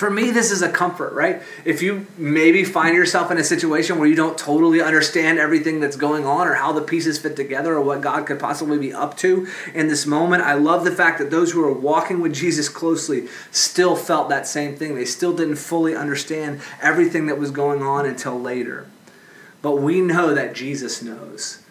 for 0.05 0.11
me, 0.11 0.31
this 0.31 0.51
is 0.51 0.61
a 0.61 0.69
comfort, 0.69 1.14
right? 1.14 1.40
If 1.64 1.81
you 1.81 2.07
maybe 2.19 2.62
find 2.62 2.95
yourself 2.95 3.31
in 3.31 3.38
a 3.38 3.43
situation 3.43 3.99
where 3.99 4.07
you 4.07 4.14
don't 4.14 4.37
totally 4.37 4.83
understand 4.83 5.38
everything 5.38 5.81
that's 5.81 5.97
going 5.97 6.27
on 6.27 6.47
or 6.47 6.53
how 6.53 6.73
the 6.73 6.83
pieces 6.83 7.19
fit 7.19 7.37
together 7.37 7.73
or 7.73 7.81
what 7.81 8.03
God 8.03 8.27
could 8.27 8.38
possibly 8.38 8.77
be 8.77 8.93
up 8.93 9.17
to 9.19 9.49
in 9.73 9.88
this 9.88 10.05
moment, 10.05 10.43
I 10.43 10.55
love 10.55 10.85
the 10.85 10.93
fact 10.93 11.19
that 11.21 11.31
those 11.31 11.53
who 11.53 11.64
are 11.64 11.73
walking 11.73 12.21
with 12.21 12.35
Jesus 12.35 12.69
closely 12.69 13.29
still 13.51 13.97
felt 13.97 14.29
that 14.29 14.47
same 14.47 14.77
thing. 14.77 14.95
They 14.95 15.07
still 15.07 15.35
didn't 15.35 15.57
fully 15.57 15.97
understand 15.97 16.61
everything 16.83 17.25
that 17.29 17.38
was 17.38 17.51
going 17.51 17.83
on 17.83 18.05
until 18.05 18.38
later. 18.38 18.87
But 19.62 19.77
we 19.77 20.03
know 20.03 20.35
that 20.35 20.55
Jesus 20.55 21.03
knows. 21.03 21.63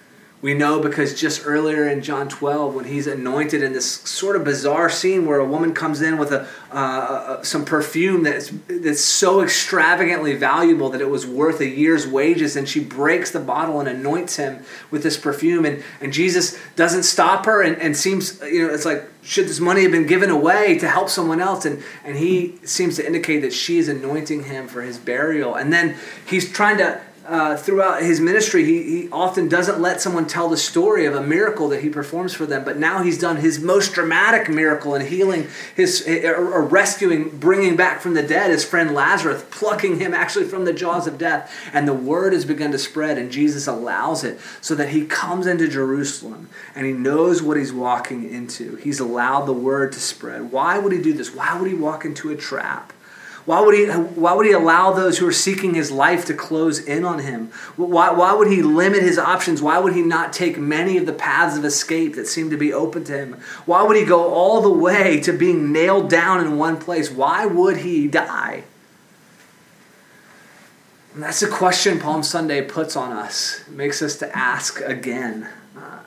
We 0.43 0.53
know 0.53 0.81
because 0.81 1.17
just 1.17 1.43
earlier 1.45 1.87
in 1.87 2.01
John 2.01 2.27
12, 2.27 2.75
when 2.75 2.83
he's 2.83 3.07
anointed 3.07 3.63
in 3.63 3.71
this 3.71 3.89
sort 3.89 4.35
of 4.35 4.43
bizarre 4.43 4.89
scene 4.89 5.25
where 5.25 5.39
a 5.39 5.45
woman 5.45 5.73
comes 5.73 6.01
in 6.01 6.17
with 6.17 6.33
a, 6.33 6.45
uh, 6.69 6.75
uh, 6.75 7.43
some 7.43 7.63
perfume 7.63 8.23
that's, 8.23 8.51
that's 8.67 8.99
so 8.99 9.39
extravagantly 9.39 10.35
valuable 10.35 10.89
that 10.89 10.99
it 10.99 11.09
was 11.09 11.25
worth 11.25 11.61
a 11.61 11.65
year's 11.65 12.05
wages, 12.05 12.57
and 12.57 12.67
she 12.67 12.81
breaks 12.81 13.31
the 13.31 13.39
bottle 13.39 13.79
and 13.79 13.87
anoints 13.87 14.35
him 14.35 14.65
with 14.91 15.01
this 15.01 15.15
perfume. 15.15 15.63
And, 15.63 15.81
and 16.01 16.11
Jesus 16.11 16.59
doesn't 16.75 17.03
stop 17.03 17.45
her 17.45 17.61
and, 17.61 17.77
and 17.77 17.95
seems, 17.95 18.41
you 18.41 18.67
know, 18.67 18.73
it's 18.73 18.83
like, 18.83 19.09
should 19.21 19.45
this 19.45 19.61
money 19.61 19.83
have 19.83 19.93
been 19.93 20.07
given 20.07 20.29
away 20.29 20.77
to 20.79 20.89
help 20.89 21.07
someone 21.07 21.39
else? 21.39 21.63
And, 21.63 21.81
and 22.03 22.17
he 22.17 22.57
seems 22.65 22.97
to 22.97 23.07
indicate 23.07 23.39
that 23.43 23.53
she 23.53 23.77
is 23.77 23.87
anointing 23.87 24.43
him 24.43 24.67
for 24.67 24.81
his 24.81 24.97
burial. 24.97 25.55
And 25.55 25.71
then 25.71 25.95
he's 26.27 26.51
trying 26.51 26.79
to 26.79 26.99
uh, 27.25 27.55
throughout 27.55 28.01
his 28.01 28.19
ministry, 28.19 28.65
he, 28.65 28.83
he 28.83 29.09
often 29.09 29.47
doesn't 29.47 29.79
let 29.79 30.01
someone 30.01 30.27
tell 30.27 30.49
the 30.49 30.57
story 30.57 31.05
of 31.05 31.15
a 31.15 31.21
miracle 31.21 31.69
that 31.69 31.81
he 31.81 31.89
performs 31.89 32.33
for 32.33 32.45
them. 32.45 32.65
But 32.65 32.77
now 32.77 33.01
he's 33.01 33.17
done 33.17 33.37
his 33.37 33.59
most 33.59 33.93
dramatic 33.93 34.49
miracle 34.49 34.93
in 34.95 35.05
healing 35.05 35.47
his, 35.75 36.05
or, 36.07 36.61
rescuing, 36.61 37.29
bringing 37.29 37.75
back 37.75 38.01
from 38.01 38.13
the 38.13 38.23
dead 38.23 38.51
his 38.51 38.65
friend 38.65 38.93
Lazarus, 38.93 39.43
plucking 39.51 39.99
him 39.99 40.13
actually 40.13 40.45
from 40.45 40.65
the 40.65 40.73
jaws 40.73 41.07
of 41.07 41.17
death. 41.17 41.53
And 41.71 41.87
the 41.87 41.93
word 41.93 42.33
has 42.33 42.45
begun 42.45 42.71
to 42.71 42.79
spread, 42.79 43.17
and 43.17 43.31
Jesus 43.31 43.67
allows 43.67 44.23
it 44.23 44.39
so 44.59 44.75
that 44.75 44.89
he 44.89 45.05
comes 45.05 45.47
into 45.47 45.67
Jerusalem 45.67 46.49
and 46.75 46.85
he 46.85 46.91
knows 46.91 47.41
what 47.41 47.57
he's 47.57 47.71
walking 47.71 48.29
into. 48.29 48.75
He's 48.77 48.99
allowed 48.99 49.45
the 49.45 49.53
word 49.53 49.93
to 49.93 49.99
spread. 49.99 50.51
Why 50.51 50.77
would 50.77 50.91
he 50.91 51.01
do 51.01 51.13
this? 51.13 51.33
Why 51.33 51.57
would 51.57 51.69
he 51.69 51.75
walk 51.75 52.03
into 52.03 52.31
a 52.31 52.35
trap? 52.35 52.91
Why 53.45 53.59
would, 53.59 53.75
he, 53.75 53.85
why 53.87 54.33
would 54.33 54.45
he 54.45 54.53
allow 54.53 54.93
those 54.93 55.17
who 55.17 55.27
are 55.27 55.33
seeking 55.33 55.73
his 55.73 55.91
life 55.91 56.25
to 56.25 56.33
close 56.33 56.79
in 56.79 57.03
on 57.03 57.19
him? 57.19 57.47
Why, 57.75 58.09
why 58.09 58.33
would 58.33 58.47
he 58.47 58.61
limit 58.61 59.01
his 59.01 59.19
options? 59.19 59.61
Why 59.61 59.79
would 59.79 59.93
he 59.93 60.01
not 60.01 60.31
take 60.31 60.57
many 60.57 60.97
of 60.97 61.05
the 61.05 61.13
paths 61.13 61.57
of 61.57 61.65
escape 61.65 62.15
that 62.15 62.27
seem 62.27 62.49
to 62.51 62.57
be 62.57 62.71
open 62.71 63.03
to 63.05 63.17
him? 63.17 63.33
Why 63.65 63.83
would 63.83 63.97
he 63.97 64.05
go 64.05 64.33
all 64.33 64.61
the 64.61 64.71
way 64.71 65.19
to 65.21 65.33
being 65.33 65.73
nailed 65.73 66.09
down 66.09 66.45
in 66.45 66.57
one 66.57 66.77
place? 66.77 67.11
Why 67.11 67.45
would 67.45 67.77
he 67.77 68.07
die? 68.07 68.63
And 71.13 71.21
that's 71.21 71.41
the 71.41 71.47
question 71.47 71.99
Palm 71.99 72.23
Sunday 72.23 72.61
puts 72.61 72.95
on 72.95 73.11
us. 73.11 73.61
It 73.67 73.73
makes 73.73 74.01
us 74.01 74.15
to 74.19 74.35
ask 74.35 74.79
again. 74.79 75.49
Uh, 75.77 75.99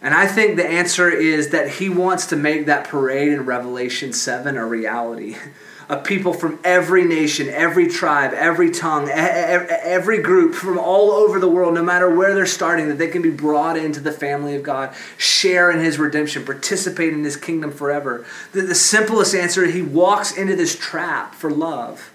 and 0.00 0.14
I 0.14 0.28
think 0.28 0.54
the 0.54 0.66
answer 0.66 1.10
is 1.10 1.50
that 1.50 1.68
he 1.68 1.88
wants 1.88 2.26
to 2.26 2.36
make 2.36 2.66
that 2.66 2.86
parade 2.86 3.32
in 3.32 3.44
Revelation 3.44 4.12
7 4.12 4.56
a 4.56 4.64
reality. 4.64 5.36
of 5.90 6.04
people 6.04 6.32
from 6.32 6.56
every 6.62 7.04
nation, 7.04 7.48
every 7.48 7.88
tribe, 7.88 8.32
every 8.32 8.70
tongue, 8.70 9.08
every 9.08 10.22
group 10.22 10.54
from 10.54 10.78
all 10.78 11.10
over 11.10 11.40
the 11.40 11.48
world, 11.48 11.74
no 11.74 11.82
matter 11.82 12.08
where 12.08 12.32
they're 12.32 12.46
starting, 12.46 12.86
that 12.88 12.96
they 12.96 13.08
can 13.08 13.22
be 13.22 13.30
brought 13.30 13.76
into 13.76 13.98
the 13.98 14.12
family 14.12 14.54
of 14.54 14.62
God, 14.62 14.94
share 15.18 15.68
in 15.68 15.80
His 15.80 15.98
redemption, 15.98 16.44
participate 16.44 17.12
in 17.12 17.24
His 17.24 17.36
kingdom 17.36 17.72
forever. 17.72 18.24
The, 18.52 18.62
the 18.62 18.74
simplest 18.74 19.34
answer 19.34 19.66
He 19.66 19.82
walks 19.82 20.30
into 20.30 20.54
this 20.54 20.78
trap 20.78 21.34
for 21.34 21.50
love, 21.50 22.12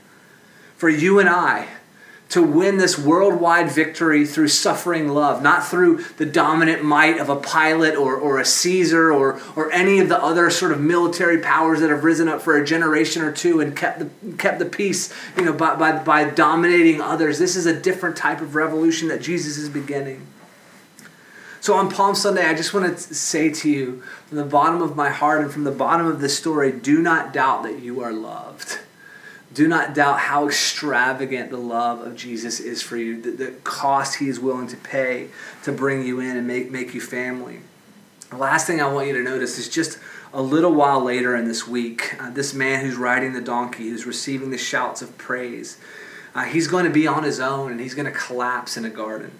for 0.77 0.87
you 0.87 1.19
and 1.19 1.27
I 1.27 1.67
to 2.29 2.41
win 2.41 2.77
this 2.77 2.97
worldwide 2.97 3.69
victory 3.69 4.25
through 4.25 4.47
suffering 4.47 5.09
love, 5.09 5.41
not 5.41 5.65
through 5.65 6.03
the 6.17 6.25
dominant 6.25 6.83
might 6.83 7.19
of 7.19 7.29
a 7.29 7.35
Pilate 7.35 7.95
or, 7.95 8.15
or 8.15 8.39
a 8.39 8.45
Caesar 8.45 9.11
or, 9.11 9.39
or 9.55 9.71
any 9.71 9.99
of 9.99 10.09
the 10.09 10.21
other 10.21 10.49
sort 10.49 10.71
of 10.71 10.81
military 10.81 11.37
powers 11.39 11.79
that 11.81 11.89
have 11.89 12.03
risen 12.03 12.27
up 12.27 12.41
for 12.41 12.57
a 12.57 12.65
generation 12.65 13.21
or 13.21 13.31
two 13.31 13.61
and 13.61 13.75
kept 13.75 13.99
the, 13.99 14.09
kept 14.37 14.59
the 14.59 14.65
peace 14.65 15.13
you 15.37 15.45
know, 15.45 15.53
by, 15.53 15.75
by, 15.75 16.03
by 16.03 16.29
dominating 16.29 16.99
others. 16.99 17.37
This 17.37 17.55
is 17.55 17.65
a 17.65 17.79
different 17.79 18.17
type 18.17 18.41
of 18.41 18.55
revolution 18.55 19.07
that 19.09 19.21
Jesus 19.21 19.57
is 19.57 19.69
beginning. 19.69 20.25
So 21.61 21.75
on 21.75 21.89
Palm 21.89 22.15
Sunday, 22.15 22.45
I 22.45 22.53
just 22.53 22.73
want 22.73 22.95
to 22.95 23.13
say 23.13 23.49
to 23.49 23.69
you 23.69 24.03
from 24.27 24.37
the 24.37 24.45
bottom 24.45 24.81
of 24.81 24.95
my 24.95 25.09
heart 25.09 25.41
and 25.41 25.51
from 25.51 25.63
the 25.63 25.71
bottom 25.71 26.05
of 26.05 26.21
this 26.21 26.37
story 26.37 26.71
do 26.71 27.01
not 27.01 27.33
doubt 27.33 27.63
that 27.63 27.79
you 27.79 28.01
are 28.01 28.11
loved 28.11 28.79
do 29.55 29.69
not 29.69 29.95
doubt 29.95 30.19
how 30.19 30.47
extravagant 30.47 31.49
the 31.49 31.57
love 31.57 32.01
of 32.01 32.15
Jesus 32.15 32.59
is 32.59 32.81
for 32.81 32.97
you, 32.97 33.21
the, 33.21 33.31
the 33.31 33.51
cost 33.63 34.19
he 34.19 34.27
is 34.27 34.39
willing 34.39 34.67
to 34.67 34.77
pay 34.77 35.29
to 35.63 35.71
bring 35.71 36.05
you 36.05 36.19
in 36.19 36.35
and 36.35 36.45
make, 36.45 36.69
make 36.69 36.93
you 36.93 36.99
family. 36.99 37.61
The 38.29 38.37
last 38.37 38.67
thing 38.67 38.81
I 38.81 38.91
want 38.91 39.07
you 39.07 39.13
to 39.13 39.23
notice 39.23 39.57
is 39.57 39.69
just 39.69 39.97
a 40.33 40.41
little 40.41 40.73
while 40.73 41.01
later 41.01 41.37
in 41.37 41.47
this 41.47 41.65
week, 41.65 42.21
uh, 42.21 42.29
this 42.31 42.53
man 42.53 42.83
who's 42.83 42.97
riding 42.97 43.31
the 43.31 43.41
donkey, 43.41 43.89
who's 43.89 44.05
receiving 44.05 44.51
the 44.51 44.57
shouts 44.57 45.01
of 45.01 45.17
praise, 45.17 45.79
uh, 46.35 46.43
he's 46.43 46.67
going 46.67 46.83
to 46.83 46.91
be 46.91 47.07
on 47.07 47.23
his 47.23 47.39
own 47.39 47.71
and 47.71 47.79
he's 47.79 47.95
going 47.95 48.11
to 48.11 48.17
collapse 48.17 48.75
in 48.75 48.83
a 48.83 48.89
garden 48.89 49.31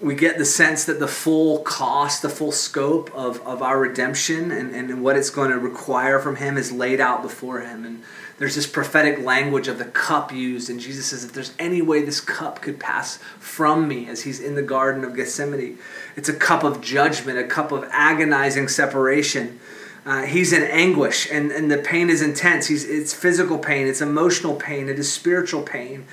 we 0.00 0.14
get 0.14 0.38
the 0.38 0.44
sense 0.44 0.84
that 0.84 1.00
the 1.00 1.08
full 1.08 1.58
cost, 1.60 2.22
the 2.22 2.28
full 2.28 2.52
scope 2.52 3.12
of, 3.14 3.44
of 3.46 3.62
our 3.62 3.80
redemption 3.80 4.52
and, 4.52 4.72
and 4.74 5.02
what 5.02 5.16
it's 5.16 5.30
going 5.30 5.50
to 5.50 5.58
require 5.58 6.20
from 6.20 6.36
him 6.36 6.56
is 6.56 6.70
laid 6.70 7.00
out 7.00 7.20
before 7.20 7.60
him. 7.60 7.84
And 7.84 8.04
there's 8.38 8.54
this 8.54 8.66
prophetic 8.66 9.18
language 9.24 9.66
of 9.66 9.78
the 9.78 9.84
cup 9.84 10.32
used. 10.32 10.70
And 10.70 10.78
Jesus 10.78 11.06
says, 11.06 11.24
if 11.24 11.32
there's 11.32 11.52
any 11.58 11.82
way 11.82 12.04
this 12.04 12.20
cup 12.20 12.62
could 12.62 12.78
pass 12.78 13.16
from 13.40 13.88
me 13.88 14.06
as 14.08 14.22
he's 14.22 14.38
in 14.38 14.54
the 14.54 14.62
Garden 14.62 15.02
of 15.02 15.16
Gethsemane, 15.16 15.78
it's 16.14 16.28
a 16.28 16.34
cup 16.34 16.62
of 16.62 16.80
judgment, 16.80 17.36
a 17.36 17.44
cup 17.44 17.72
of 17.72 17.84
agonizing 17.90 18.68
separation. 18.68 19.58
Uh, 20.06 20.22
he's 20.22 20.52
in 20.52 20.62
anguish, 20.62 21.28
and, 21.30 21.50
and 21.50 21.72
the 21.72 21.78
pain 21.78 22.08
is 22.08 22.22
intense. 22.22 22.68
He's, 22.68 22.88
it's 22.88 23.12
physical 23.12 23.58
pain, 23.58 23.88
it's 23.88 24.00
emotional 24.00 24.54
pain, 24.54 24.88
it 24.88 24.98
is 24.98 25.12
spiritual 25.12 25.62
pain 25.62 26.06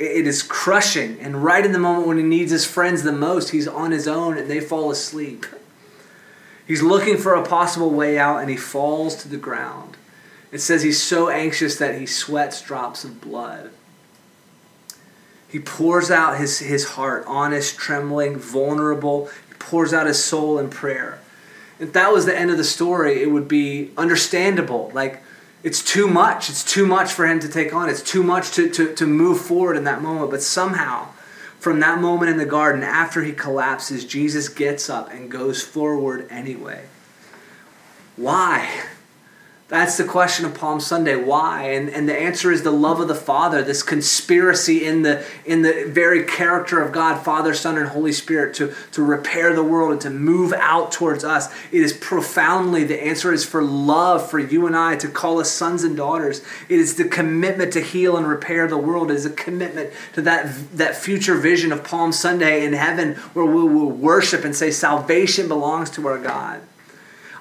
it 0.00 0.26
is 0.26 0.42
crushing. 0.42 1.20
And 1.20 1.44
right 1.44 1.64
in 1.64 1.72
the 1.72 1.78
moment 1.78 2.08
when 2.08 2.16
he 2.16 2.22
needs 2.22 2.50
his 2.50 2.64
friends 2.64 3.02
the 3.02 3.12
most, 3.12 3.50
he's 3.50 3.68
on 3.68 3.90
his 3.90 4.08
own 4.08 4.38
and 4.38 4.50
they 4.50 4.60
fall 4.60 4.90
asleep. 4.90 5.44
He's 6.66 6.82
looking 6.82 7.18
for 7.18 7.34
a 7.34 7.44
possible 7.44 7.90
way 7.90 8.18
out 8.18 8.38
and 8.38 8.48
he 8.48 8.56
falls 8.56 9.14
to 9.16 9.28
the 9.28 9.36
ground. 9.36 9.98
It 10.52 10.60
says 10.60 10.82
he's 10.82 11.02
so 11.02 11.28
anxious 11.28 11.76
that 11.76 12.00
he 12.00 12.06
sweats 12.06 12.62
drops 12.62 13.04
of 13.04 13.20
blood. 13.20 13.70
He 15.46 15.58
pours 15.58 16.10
out 16.10 16.38
his, 16.38 16.60
his 16.60 16.90
heart, 16.90 17.24
honest, 17.26 17.76
trembling, 17.76 18.38
vulnerable. 18.38 19.26
He 19.48 19.54
pours 19.58 19.92
out 19.92 20.06
his 20.06 20.22
soul 20.22 20.58
in 20.58 20.70
prayer. 20.70 21.20
If 21.78 21.92
that 21.92 22.12
was 22.12 22.24
the 22.24 22.38
end 22.38 22.50
of 22.50 22.56
the 22.56 22.64
story, 22.64 23.22
it 23.22 23.30
would 23.30 23.48
be 23.48 23.90
understandable. 23.98 24.90
Like, 24.94 25.22
it's 25.62 25.82
too 25.84 26.08
much. 26.08 26.48
It's 26.48 26.64
too 26.64 26.86
much 26.86 27.12
for 27.12 27.26
him 27.26 27.40
to 27.40 27.48
take 27.48 27.74
on. 27.74 27.88
It's 27.88 28.02
too 28.02 28.22
much 28.22 28.52
to, 28.52 28.68
to, 28.70 28.94
to 28.94 29.06
move 29.06 29.40
forward 29.40 29.76
in 29.76 29.84
that 29.84 30.00
moment. 30.00 30.30
But 30.30 30.42
somehow, 30.42 31.08
from 31.58 31.80
that 31.80 32.00
moment 32.00 32.30
in 32.30 32.38
the 32.38 32.46
garden, 32.46 32.82
after 32.82 33.22
he 33.22 33.32
collapses, 33.32 34.04
Jesus 34.04 34.48
gets 34.48 34.88
up 34.88 35.12
and 35.12 35.30
goes 35.30 35.62
forward 35.62 36.26
anyway. 36.30 36.86
Why? 38.16 38.84
That's 39.70 39.96
the 39.96 40.04
question 40.04 40.44
of 40.46 40.54
Palm 40.54 40.80
Sunday. 40.80 41.14
Why? 41.14 41.62
And, 41.70 41.88
and 41.90 42.08
the 42.08 42.18
answer 42.18 42.50
is 42.50 42.64
the 42.64 42.72
love 42.72 42.98
of 42.98 43.06
the 43.06 43.14
Father, 43.14 43.62
this 43.62 43.84
conspiracy 43.84 44.84
in 44.84 45.02
the, 45.02 45.24
in 45.46 45.62
the 45.62 45.84
very 45.86 46.24
character 46.24 46.82
of 46.82 46.90
God, 46.90 47.24
Father, 47.24 47.54
Son, 47.54 47.78
and 47.78 47.86
Holy 47.86 48.10
Spirit 48.10 48.52
to, 48.56 48.74
to 48.90 49.04
repair 49.04 49.54
the 49.54 49.62
world 49.62 49.92
and 49.92 50.00
to 50.00 50.10
move 50.10 50.52
out 50.54 50.90
towards 50.90 51.22
us. 51.22 51.54
It 51.70 51.82
is 51.82 51.92
profoundly, 51.92 52.82
the 52.82 53.00
answer 53.00 53.32
is 53.32 53.44
for 53.44 53.62
love 53.62 54.28
for 54.28 54.40
you 54.40 54.66
and 54.66 54.76
I 54.76 54.96
to 54.96 55.08
call 55.08 55.38
us 55.38 55.52
sons 55.52 55.84
and 55.84 55.96
daughters. 55.96 56.44
It 56.68 56.80
is 56.80 56.96
the 56.96 57.04
commitment 57.04 57.72
to 57.74 57.80
heal 57.80 58.16
and 58.16 58.26
repair 58.26 58.66
the 58.66 58.76
world. 58.76 59.12
It 59.12 59.14
is 59.14 59.26
a 59.26 59.30
commitment 59.30 59.92
to 60.14 60.22
that, 60.22 60.52
that 60.78 60.96
future 60.96 61.36
vision 61.36 61.70
of 61.70 61.84
Palm 61.84 62.10
Sunday 62.10 62.64
in 62.64 62.72
heaven 62.72 63.14
where 63.34 63.46
we 63.46 63.62
will 63.62 63.92
worship 63.92 64.44
and 64.44 64.56
say 64.56 64.72
salvation 64.72 65.46
belongs 65.46 65.90
to 65.90 66.08
our 66.08 66.18
God. 66.18 66.60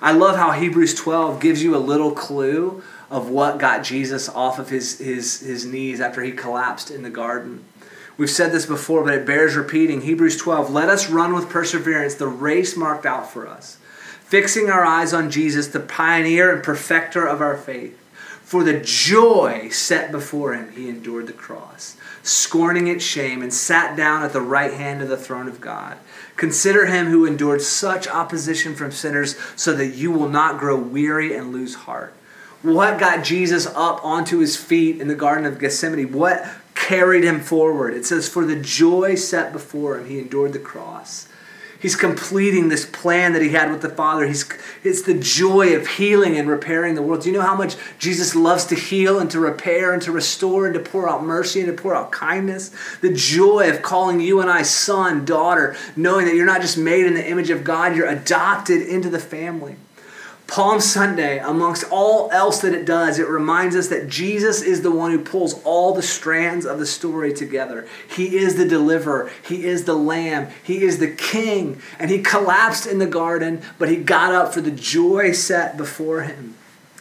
I 0.02 0.12
love 0.14 0.38
how 0.38 0.52
Hebrews 0.52 0.96
12 0.96 1.40
gives 1.40 1.62
you 1.62 1.76
a 1.76 1.78
little 1.78 2.12
clue 2.12 2.82
of 3.10 3.30
what 3.30 3.58
got 3.58 3.84
Jesus 3.84 4.30
off 4.30 4.60
of 4.60 4.70
his, 4.70 5.00
his, 5.00 5.42
his 5.42 5.66
knees 5.66 6.00
after 6.00 6.22
he 6.22 6.32
collapsed 6.32 6.90
in 6.90 7.04
the 7.04 7.10
garden. 7.10 7.66
We've 8.18 8.30
said 8.30 8.52
this 8.52 8.66
before, 8.66 9.04
but 9.04 9.14
it 9.14 9.26
bears 9.26 9.56
repeating. 9.56 10.02
Hebrews 10.02 10.38
12 10.38 10.72
Let 10.72 10.90
us 10.90 11.10
run 11.10 11.34
with 11.34 11.50
perseverance 11.50 12.16
the 12.16 12.28
race 12.28 12.78
marked 12.78 13.06
out 13.06 13.30
for 13.30 13.48
us, 13.48 13.78
fixing 14.24 14.70
our 14.70 14.86
eyes 14.86 15.14
on 15.14 15.32
Jesus, 15.32 15.68
the 15.68 15.80
pioneer 15.80 16.54
and 16.54 16.64
perfecter 16.64 17.26
of 17.26 17.42
our 17.42 17.58
faith. 17.58 17.99
For 18.50 18.64
the 18.64 18.80
joy 18.80 19.70
set 19.70 20.12
before 20.12 20.56
him, 20.56 20.72
he 20.72 20.90
endured 20.90 21.28
the 21.28 21.34
cross, 21.34 21.96
scorning 22.24 22.88
its 22.88 23.06
shame, 23.06 23.44
and 23.44 23.54
sat 23.54 23.96
down 23.96 24.24
at 24.24 24.34
the 24.34 24.42
right 24.42 24.74
hand 24.74 25.04
of 25.04 25.08
the 25.08 25.18
throne 25.18 25.48
of 25.48 25.62
God. 25.62 26.00
Consider 26.36 26.88
him 26.88 27.12
who 27.12 27.28
endured 27.28 27.62
such 27.62 28.08
opposition 28.08 28.74
from 28.74 28.92
sinners 28.92 29.38
so 29.56 29.74
that 29.74 29.94
you 29.94 30.10
will 30.10 30.30
not 30.30 30.60
grow 30.60 30.76
weary 30.76 31.36
and 31.36 31.54
lose 31.54 31.76
heart. 31.76 32.16
What 32.64 33.00
got 33.00 33.24
Jesus 33.24 33.68
up 33.68 34.04
onto 34.04 34.40
his 34.40 34.58
feet 34.58 35.00
in 35.00 35.08
the 35.08 35.14
Garden 35.14 35.46
of 35.46 35.60
Gethsemane? 35.60 36.12
What 36.12 36.44
carried 36.74 37.24
him 37.24 37.42
forward? 37.42 37.94
It 37.94 38.08
says, 38.08 38.28
For 38.28 38.46
the 38.46 38.56
joy 38.56 39.14
set 39.14 39.54
before 39.54 40.00
him, 40.00 40.08
he 40.08 40.18
endured 40.18 40.54
the 40.54 40.60
cross. 40.60 41.29
He's 41.80 41.96
completing 41.96 42.68
this 42.68 42.86
plan 42.86 43.32
that 43.34 43.42
he 43.42 43.50
had 43.50 43.72
with 43.72 43.82
the 43.82 43.90
Father. 43.90 44.26
He's, 44.26 44.48
it's 44.84 45.04
the 45.04 45.14
joy 45.14 45.76
of 45.78 45.88
healing 45.88 46.38
and 46.38 46.50
repairing 46.50 46.96
the 46.96 47.02
world. 47.02 47.22
Do 47.22 47.30
you 47.30 47.38
know 47.38 47.42
how 47.42 47.56
much 47.56 47.78
Jesus 48.00 48.36
loves 48.36 48.66
to 48.66 48.76
heal 48.76 49.18
and 49.18 49.32
to 49.32 49.40
repair 49.40 49.94
and 49.94 50.02
to 50.02 50.12
restore 50.12 50.66
and 50.66 50.74
to 50.74 50.82
pour 50.82 51.10
out 51.10 51.24
mercy 51.24 51.62
and 51.62 51.76
to 51.76 51.82
pour 51.82 51.96
out 51.96 52.12
kindness? 52.12 52.72
The 53.00 53.14
joy 53.14 53.70
of 53.70 53.82
calling 53.82 54.20
you 54.20 54.42
and 54.42 54.50
I 54.50 54.64
son, 54.64 55.24
daughter, 55.24 55.78
knowing 55.96 56.26
that 56.26 56.36
you're 56.36 56.46
not 56.46 56.62
just 56.62 56.78
made 56.78 57.06
in 57.06 57.14
the 57.14 57.28
image 57.28 57.50
of 57.50 57.64
God, 57.64 57.96
you're 57.96 58.08
adopted 58.08 58.82
into 58.82 59.10
the 59.10 59.20
family. 59.20 59.78
Palm 60.50 60.82
Sunday, 60.82 61.38
amongst 61.38 61.84
all 61.92 62.32
else 62.32 62.62
that 62.62 62.74
it 62.74 62.86
does, 62.86 63.20
it 63.20 63.30
reminds 63.30 63.76
us 63.76 63.88
that 63.90 64.10
Jesus 64.10 64.64
is 64.64 64.82
the 64.82 64.90
one 64.90 65.12
who 65.12 65.24
pulls 65.24 65.64
all 65.64 65.94
the 65.94 66.02
strands 66.02 66.66
of 66.66 66.80
the 66.80 66.88
story 66.88 67.32
together. 67.32 67.88
He 68.16 68.36
is 68.36 68.56
the 68.56 68.68
deliverer, 68.68 69.30
He 69.48 69.66
is 69.66 69.84
the 69.84 69.94
lamb, 69.94 70.50
He 70.64 70.82
is 70.82 70.98
the 70.98 71.12
king, 71.12 71.80
and 72.00 72.10
He 72.10 72.24
collapsed 72.24 72.88
in 72.88 72.98
the 72.98 73.06
garden, 73.06 73.62
but 73.78 73.90
He 73.90 73.98
got 73.98 74.34
up 74.34 74.52
for 74.52 74.62
the 74.62 74.72
joy 74.72 75.34
set 75.34 75.78
before 75.78 76.24
Him. 76.24 76.56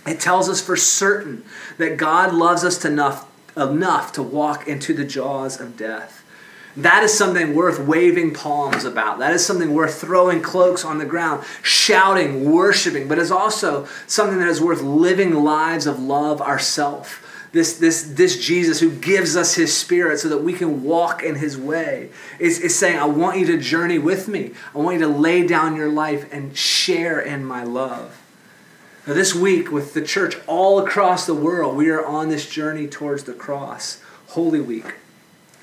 It 0.07 0.21
tells 0.21 0.51
us 0.51 0.61
for 0.61 0.77
certain 0.77 1.43
that 1.79 1.97
God 1.97 2.35
loves 2.35 2.65
us 2.65 2.85
enough, 2.85 3.27
enough 3.57 4.13
to 4.13 4.23
walk 4.23 4.69
into 4.69 4.93
the 4.93 5.05
jaws 5.05 5.59
of 5.59 5.77
death. 5.77 6.23
That 6.79 7.03
is 7.03 7.13
something 7.13 7.57
worth 7.57 7.81
waving 7.81 8.35
palms 8.35 8.85
about. 8.85 9.19
That 9.19 9.33
is 9.33 9.45
something 9.45 9.75
worth 9.75 10.01
throwing 10.01 10.41
cloaks 10.41 10.85
on 10.85 10.99
the 10.99 11.05
ground, 11.05 11.45
shouting, 11.61 12.53
worshiping, 12.53 13.09
but 13.09 13.19
it's 13.19 13.33
also 13.33 13.89
something 14.07 14.39
that 14.39 14.47
is 14.47 14.61
worth 14.61 14.81
living 14.81 15.35
lives 15.43 15.89
of 15.89 15.99
love 15.99 16.41
ourselves. 16.41 17.11
This, 17.51 17.79
this, 17.79 18.03
this 18.03 18.39
Jesus 18.39 18.79
who 18.79 18.93
gives 18.93 19.35
us 19.35 19.57
his 19.57 19.77
spirit 19.77 20.21
so 20.21 20.29
that 20.29 20.45
we 20.45 20.53
can 20.53 20.85
walk 20.85 21.25
in 21.25 21.35
his 21.35 21.59
way 21.59 22.11
is, 22.39 22.61
is 22.61 22.79
saying, 22.79 22.97
I 22.97 23.07
want 23.07 23.41
you 23.41 23.47
to 23.47 23.59
journey 23.59 23.99
with 23.99 24.29
me. 24.29 24.53
I 24.73 24.79
want 24.79 25.01
you 25.01 25.07
to 25.07 25.13
lay 25.13 25.45
down 25.45 25.75
your 25.75 25.91
life 25.91 26.33
and 26.33 26.57
share 26.57 27.19
in 27.19 27.45
my 27.45 27.65
love. 27.65 28.23
Now, 29.05 29.15
this 29.15 29.35
week, 29.35 29.73
with 29.73 29.95
the 29.95 30.03
church 30.03 30.37
all 30.47 30.79
across 30.79 31.27
the 31.27 31.35
world, 31.35 31.77
we 31.77 31.91
are 31.91 32.07
on 32.07 32.29
this 32.29 32.49
journey 32.49 32.87
towards 32.87 33.25
the 33.25 33.33
cross, 33.33 34.01
Holy 34.29 34.61
Week. 34.61 34.95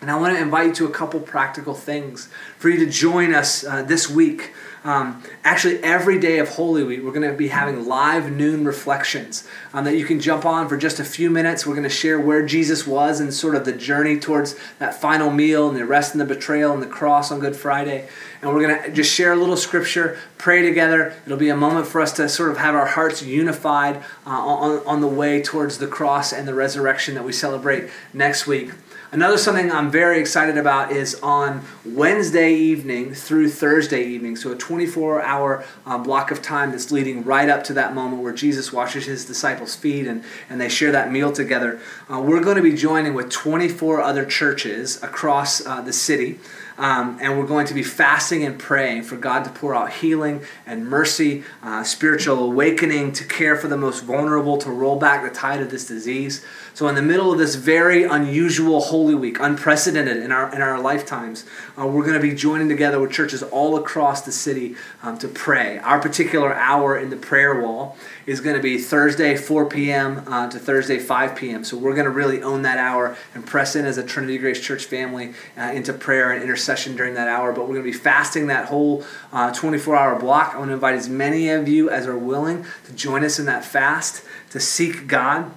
And 0.05 0.11
I 0.11 0.17
want 0.17 0.35
to 0.35 0.39
invite 0.39 0.67
you 0.67 0.73
to 0.73 0.85
a 0.85 0.91
couple 0.91 1.19
practical 1.19 1.73
things 1.73 2.29
for 2.59 2.69
you 2.69 2.77
to 2.77 2.85
join 2.85 3.33
us 3.33 3.65
uh, 3.65 3.81
this 3.81 4.07
week. 4.07 4.53
Um, 4.83 5.23
actually, 5.43 5.79
every 5.79 6.19
day 6.19 6.37
of 6.37 6.47
Holy 6.47 6.83
Week, 6.83 7.01
we're 7.01 7.11
going 7.11 7.27
to 7.27 7.35
be 7.35 7.47
having 7.47 7.87
live 7.87 8.31
noon 8.31 8.65
reflections 8.65 9.47
um, 9.73 9.83
that 9.85 9.97
you 9.97 10.05
can 10.05 10.19
jump 10.19 10.45
on 10.45 10.69
for 10.69 10.77
just 10.77 10.99
a 10.99 11.03
few 11.03 11.31
minutes. 11.31 11.65
We're 11.65 11.73
going 11.73 11.85
to 11.85 11.89
share 11.89 12.19
where 12.19 12.45
Jesus 12.45 12.85
was 12.85 13.19
and 13.19 13.33
sort 13.33 13.55
of 13.55 13.65
the 13.65 13.71
journey 13.71 14.19
towards 14.19 14.55
that 14.77 14.93
final 14.93 15.31
meal 15.31 15.67
and 15.67 15.75
the 15.75 15.81
arrest 15.81 16.13
and 16.13 16.21
the 16.21 16.25
betrayal 16.25 16.71
and 16.71 16.83
the 16.83 16.87
cross 16.87 17.31
on 17.31 17.39
Good 17.39 17.55
Friday. 17.55 18.07
And 18.43 18.53
we're 18.53 18.61
going 18.61 18.83
to 18.83 18.91
just 18.91 19.11
share 19.11 19.33
a 19.33 19.35
little 19.35 19.57
scripture, 19.57 20.19
pray 20.37 20.61
together. 20.61 21.15
It'll 21.25 21.39
be 21.39 21.49
a 21.49 21.57
moment 21.57 21.87
for 21.87 21.99
us 21.99 22.13
to 22.17 22.29
sort 22.29 22.51
of 22.51 22.57
have 22.57 22.75
our 22.75 22.85
hearts 22.85 23.23
unified 23.23 24.03
uh, 24.27 24.29
on, 24.29 24.85
on 24.85 25.01
the 25.01 25.07
way 25.07 25.41
towards 25.41 25.79
the 25.79 25.87
cross 25.87 26.31
and 26.31 26.47
the 26.47 26.53
resurrection 26.53 27.15
that 27.15 27.23
we 27.23 27.33
celebrate 27.33 27.89
next 28.13 28.45
week. 28.45 28.69
Another 29.15 29.37
something 29.37 29.71
I'm 29.71 29.89
very 29.89 30.19
excited 30.19 30.57
about 30.57 30.91
is 30.91 31.15
on 31.23 31.63
Wednesday 31.85 32.53
evening 32.53 33.13
through 33.13 33.47
Thursday 33.49 34.03
evening, 34.03 34.35
so 34.35 34.51
a 34.51 34.57
24 34.57 35.21
hour 35.21 35.63
uh, 35.85 35.97
block 35.97 36.31
of 36.31 36.41
time 36.41 36.71
that's 36.71 36.91
leading 36.91 37.23
right 37.23 37.47
up 37.47 37.63
to 37.63 37.73
that 37.75 37.95
moment 37.95 38.21
where 38.21 38.33
Jesus 38.33 38.73
washes 38.73 39.05
his 39.05 39.23
disciples' 39.23 39.73
feet 39.73 40.05
and, 40.05 40.21
and 40.49 40.59
they 40.59 40.67
share 40.67 40.91
that 40.91 41.13
meal 41.13 41.31
together. 41.31 41.79
Uh, 42.11 42.19
we're 42.19 42.43
going 42.43 42.57
to 42.57 42.61
be 42.61 42.73
joining 42.73 43.13
with 43.13 43.29
24 43.29 44.01
other 44.01 44.25
churches 44.25 45.01
across 45.01 45.65
uh, 45.65 45.79
the 45.79 45.93
city. 45.93 46.37
Um, 46.77 47.17
and 47.21 47.37
we're 47.39 47.47
going 47.47 47.67
to 47.67 47.73
be 47.73 47.83
fasting 47.83 48.43
and 48.43 48.59
praying 48.59 49.03
for 49.03 49.15
God 49.15 49.43
to 49.45 49.49
pour 49.49 49.73
out 49.73 49.93
healing 49.93 50.41
and 50.65 50.85
mercy, 50.87 51.43
uh, 51.63 51.83
spiritual 51.83 52.39
awakening, 52.39 53.13
to 53.13 53.23
care 53.23 53.55
for 53.55 53.69
the 53.69 53.77
most 53.77 54.03
vulnerable, 54.03 54.57
to 54.57 54.69
roll 54.69 54.97
back 54.97 55.23
the 55.23 55.29
tide 55.29 55.61
of 55.61 55.71
this 55.71 55.87
disease. 55.87 56.45
So, 56.75 56.89
in 56.89 56.95
the 56.95 57.01
middle 57.01 57.31
of 57.31 57.37
this 57.37 57.55
very 57.55 58.03
unusual 58.03 58.81
Holy 58.81 59.15
Week, 59.15 59.37
unprecedented 59.39 60.17
in 60.17 60.33
our, 60.33 60.53
in 60.53 60.61
our 60.61 60.77
lifetimes, 60.77 61.45
uh, 61.79 61.87
we're 61.87 62.01
going 62.01 62.15
to 62.15 62.19
be 62.19 62.35
joining 62.35 62.67
together 62.67 62.99
with 62.99 63.13
churches 63.13 63.41
all 63.43 63.77
across 63.77 64.23
the 64.23 64.33
city 64.33 64.75
um, 65.01 65.17
to 65.19 65.29
pray. 65.29 65.77
Our 65.77 66.01
particular 66.01 66.53
hour 66.53 66.97
in 66.97 67.11
the 67.11 67.15
prayer 67.15 67.61
wall 67.61 67.95
is 68.25 68.41
going 68.41 68.57
to 68.57 68.61
be 68.61 68.77
Thursday 68.77 69.37
4 69.37 69.69
p.m. 69.69 70.25
Uh, 70.27 70.49
to 70.49 70.59
Thursday 70.59 70.99
5 70.99 71.37
p.m. 71.37 71.63
So 71.63 71.77
we're 71.77 71.93
going 71.93 72.07
to 72.07 72.11
really 72.11 72.43
own 72.43 72.63
that 72.63 72.77
hour 72.77 73.15
and 73.33 73.45
press 73.45 73.77
in 73.77 73.85
as 73.85 73.97
a 73.97 74.03
Trinity 74.03 74.37
Grace 74.37 74.59
Church 74.59 74.83
family 74.83 75.33
uh, 75.57 75.71
into 75.73 75.93
prayer 75.93 76.33
and 76.33 76.43
intercession 76.43 76.97
during 76.97 77.13
that 77.13 77.29
hour. 77.29 77.53
But 77.53 77.69
we're 77.69 77.75
going 77.75 77.85
to 77.85 77.91
be 77.93 77.97
fasting 77.97 78.47
that 78.47 78.65
whole 78.65 79.05
24 79.31 79.95
uh, 79.95 79.97
hour 79.97 80.19
block. 80.19 80.53
I 80.53 80.57
want 80.57 80.71
to 80.71 80.73
invite 80.73 80.95
as 80.95 81.07
many 81.07 81.47
of 81.47 81.69
you 81.69 81.89
as 81.89 82.05
are 82.05 82.17
willing 82.17 82.65
to 82.83 82.91
join 82.91 83.23
us 83.23 83.39
in 83.39 83.45
that 83.45 83.63
fast 83.63 84.25
to 84.49 84.59
seek 84.59 85.07
God. 85.07 85.53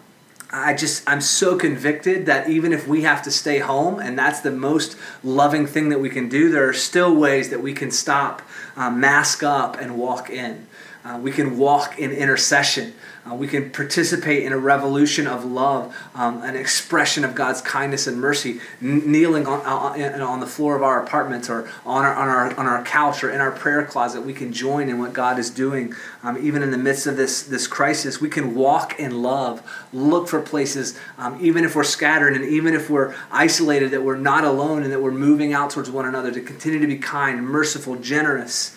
I 0.51 0.73
just, 0.73 1.03
I'm 1.07 1.21
so 1.21 1.59
convicted 1.59 2.25
that 2.27 2.49
even 2.49 2.73
if 2.73 2.89
we 2.89 3.03
have 3.03 3.23
to 3.23 3.31
stay 3.31 3.59
home, 3.59 4.01
and 4.01 4.19
that's 4.19 4.41
the 4.41 4.51
most 4.51 4.97
loving 5.23 5.67
thing 5.67 5.91
that 5.91 6.01
we 6.01 6.09
can 6.09 6.31
do, 6.31 6.51
there 6.51 6.67
are 6.67 6.73
still 6.73 7.15
ways 7.15 7.51
that 7.51 7.61
we 7.61 7.75
can 7.75 7.91
stop, 7.91 8.41
uh, 8.75 8.91
mask 8.91 9.43
up, 9.43 9.79
and 9.79 9.99
walk 9.99 10.31
in. 10.31 10.67
Uh, 11.05 11.19
we 11.23 11.31
can 11.31 11.57
walk 11.57 11.99
in 11.99 12.11
intercession. 12.11 12.93
Uh, 13.29 13.35
we 13.35 13.47
can 13.47 13.71
participate 13.71 14.43
in 14.43 14.53
a 14.53 14.59
revolution 14.59 15.27
of 15.27 15.45
love, 15.45 15.95
um, 16.15 16.43
an 16.43 16.57
expression 16.57 17.25
of 17.25 17.35
God's 17.35 17.61
kindness 17.61 18.07
and 18.07 18.21
mercy, 18.21 18.61
kneeling 18.81 19.47
on, 19.47 19.61
on, 19.61 20.21
on, 20.21 20.41
the 20.41 20.47
floor 20.47 20.77
of 20.77 20.83
our 20.83 21.03
apartments 21.03 21.49
or 21.49 21.69
on 21.85 22.05
our, 22.05 22.15
on, 22.15 22.29
our, 22.29 22.59
on 22.59 22.67
our 22.67 22.83
couch 22.85 23.23
or 23.23 23.31
in 23.31 23.41
our 23.41 23.53
prayer 23.53 23.85
closet. 23.85 24.23
We 24.23 24.33
can 24.33 24.53
join 24.53 24.89
in 24.89 24.99
what 24.99 25.13
God 25.13 25.39
is 25.39 25.51
doing, 25.51 25.95
um, 26.23 26.39
even 26.45 26.63
in 26.63 26.71
the 26.71 26.79
midst 26.79 27.07
of 27.07 27.17
this, 27.17 27.43
this 27.43 27.67
crisis. 27.67 28.21
We 28.21 28.29
can 28.31 28.55
walk 28.55 28.99
in 28.99 29.23
love, 29.23 29.63
look 29.93 30.29
for 30.29 30.41
places, 30.41 30.99
um, 31.17 31.39
even 31.41 31.65
if 31.65 31.77
we're 31.77 31.85
scattered 31.85 32.35
and 32.35 32.45
even 32.45 32.75
if 32.75 32.91
we're 32.91 33.15
isolated, 33.31 33.91
that 33.93 34.03
we're 34.03 34.17
not 34.17 34.45
alone 34.45 34.83
and 34.83 34.93
that 34.93 35.03
we're 35.03 35.11
moving 35.11 35.53
out 35.53 35.71
towards 35.71 35.91
one 35.91 36.07
another 36.07 36.33
to 36.33 36.41
continue 36.41 36.81
to 36.81 36.87
be 36.87 36.99
kind, 36.99 37.47
merciful, 37.47 37.97
generous 37.97 38.75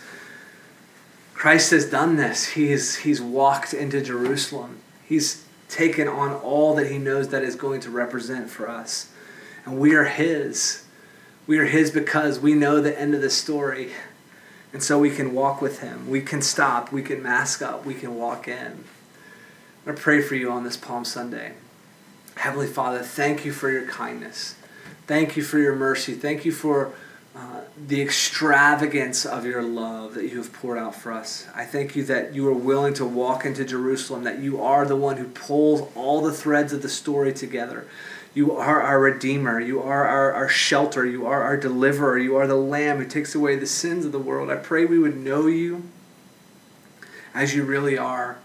Christ 1.41 1.71
has 1.71 1.89
done 1.89 2.17
this. 2.17 2.49
He's, 2.49 2.97
he's 2.97 3.19
walked 3.19 3.73
into 3.73 3.99
Jerusalem. 3.99 4.77
He's 5.03 5.43
taken 5.69 6.07
on 6.07 6.33
all 6.33 6.75
that 6.75 6.91
he 6.91 6.99
knows 6.99 7.29
that 7.29 7.41
is 7.41 7.55
going 7.55 7.81
to 7.81 7.89
represent 7.89 8.51
for 8.51 8.69
us. 8.69 9.09
And 9.65 9.79
we 9.79 9.95
are 9.95 10.03
his. 10.03 10.85
We 11.47 11.57
are 11.57 11.65
his 11.65 11.89
because 11.89 12.39
we 12.39 12.53
know 12.53 12.79
the 12.79 12.95
end 12.95 13.15
of 13.15 13.21
the 13.21 13.31
story. 13.31 13.89
And 14.71 14.83
so 14.83 14.99
we 14.99 15.09
can 15.09 15.33
walk 15.33 15.63
with 15.63 15.79
him. 15.79 16.11
We 16.11 16.21
can 16.21 16.43
stop. 16.43 16.91
We 16.91 17.01
can 17.01 17.23
mask 17.23 17.63
up. 17.63 17.87
We 17.87 17.95
can 17.95 18.19
walk 18.19 18.47
in. 18.47 18.83
I 19.87 19.93
pray 19.93 20.21
for 20.21 20.35
you 20.35 20.51
on 20.51 20.63
this 20.63 20.77
Palm 20.77 21.05
Sunday. 21.05 21.53
Heavenly 22.35 22.67
Father, 22.67 22.99
thank 22.99 23.45
you 23.45 23.51
for 23.51 23.71
your 23.71 23.87
kindness. 23.87 24.53
Thank 25.07 25.35
you 25.35 25.41
for 25.41 25.57
your 25.57 25.75
mercy. 25.75 26.13
Thank 26.13 26.45
you 26.45 26.51
for 26.51 26.93
the 27.87 28.01
extravagance 28.01 29.25
of 29.25 29.45
your 29.45 29.63
love 29.63 30.13
that 30.13 30.29
you 30.29 30.37
have 30.37 30.53
poured 30.53 30.77
out 30.77 30.93
for 30.95 31.11
us. 31.11 31.47
I 31.55 31.65
thank 31.65 31.95
you 31.95 32.03
that 32.05 32.33
you 32.33 32.47
are 32.47 32.53
willing 32.53 32.93
to 32.95 33.05
walk 33.05 33.45
into 33.45 33.65
Jerusalem, 33.65 34.23
that 34.23 34.39
you 34.39 34.61
are 34.61 34.85
the 34.85 34.95
one 34.95 35.17
who 35.17 35.27
pulls 35.27 35.89
all 35.95 36.21
the 36.21 36.33
threads 36.33 36.73
of 36.73 36.81
the 36.81 36.89
story 36.89 37.33
together. 37.33 37.87
You 38.33 38.55
are 38.55 38.81
our 38.81 38.99
Redeemer. 38.99 39.59
You 39.59 39.81
are 39.81 40.07
our, 40.07 40.31
our 40.31 40.47
shelter. 40.49 41.05
You 41.05 41.25
are 41.25 41.41
our 41.43 41.57
deliverer. 41.57 42.17
You 42.17 42.37
are 42.37 42.47
the 42.47 42.55
Lamb 42.55 42.99
who 42.99 43.05
takes 43.05 43.35
away 43.35 43.55
the 43.55 43.65
sins 43.65 44.05
of 44.05 44.11
the 44.11 44.19
world. 44.19 44.49
I 44.49 44.55
pray 44.55 44.85
we 44.85 44.99
would 44.99 45.17
know 45.17 45.47
you 45.47 45.83
as 47.33 47.55
you 47.55 47.63
really 47.63 47.97
are 47.97 48.37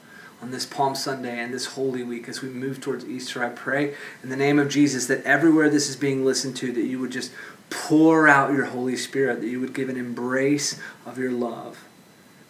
on 0.46 0.52
this 0.52 0.64
Palm 0.64 0.94
Sunday 0.94 1.40
and 1.40 1.52
this 1.52 1.66
Holy 1.66 2.04
Week 2.04 2.28
as 2.28 2.40
we 2.40 2.48
move 2.48 2.80
towards 2.80 3.04
Easter. 3.04 3.42
I 3.42 3.48
pray 3.48 3.94
in 4.22 4.28
the 4.28 4.36
name 4.36 4.60
of 4.60 4.68
Jesus 4.68 5.08
that 5.08 5.24
everywhere 5.24 5.68
this 5.68 5.88
is 5.88 5.96
being 5.96 6.24
listened 6.24 6.54
to, 6.58 6.70
that 6.70 6.84
you 6.84 7.00
would 7.00 7.10
just 7.10 7.32
pour 7.68 8.28
out 8.28 8.52
your 8.52 8.66
Holy 8.66 8.94
Spirit, 8.94 9.40
that 9.40 9.48
you 9.48 9.58
would 9.58 9.74
give 9.74 9.88
an 9.88 9.96
embrace 9.96 10.80
of 11.04 11.18
your 11.18 11.32
love. 11.32 11.84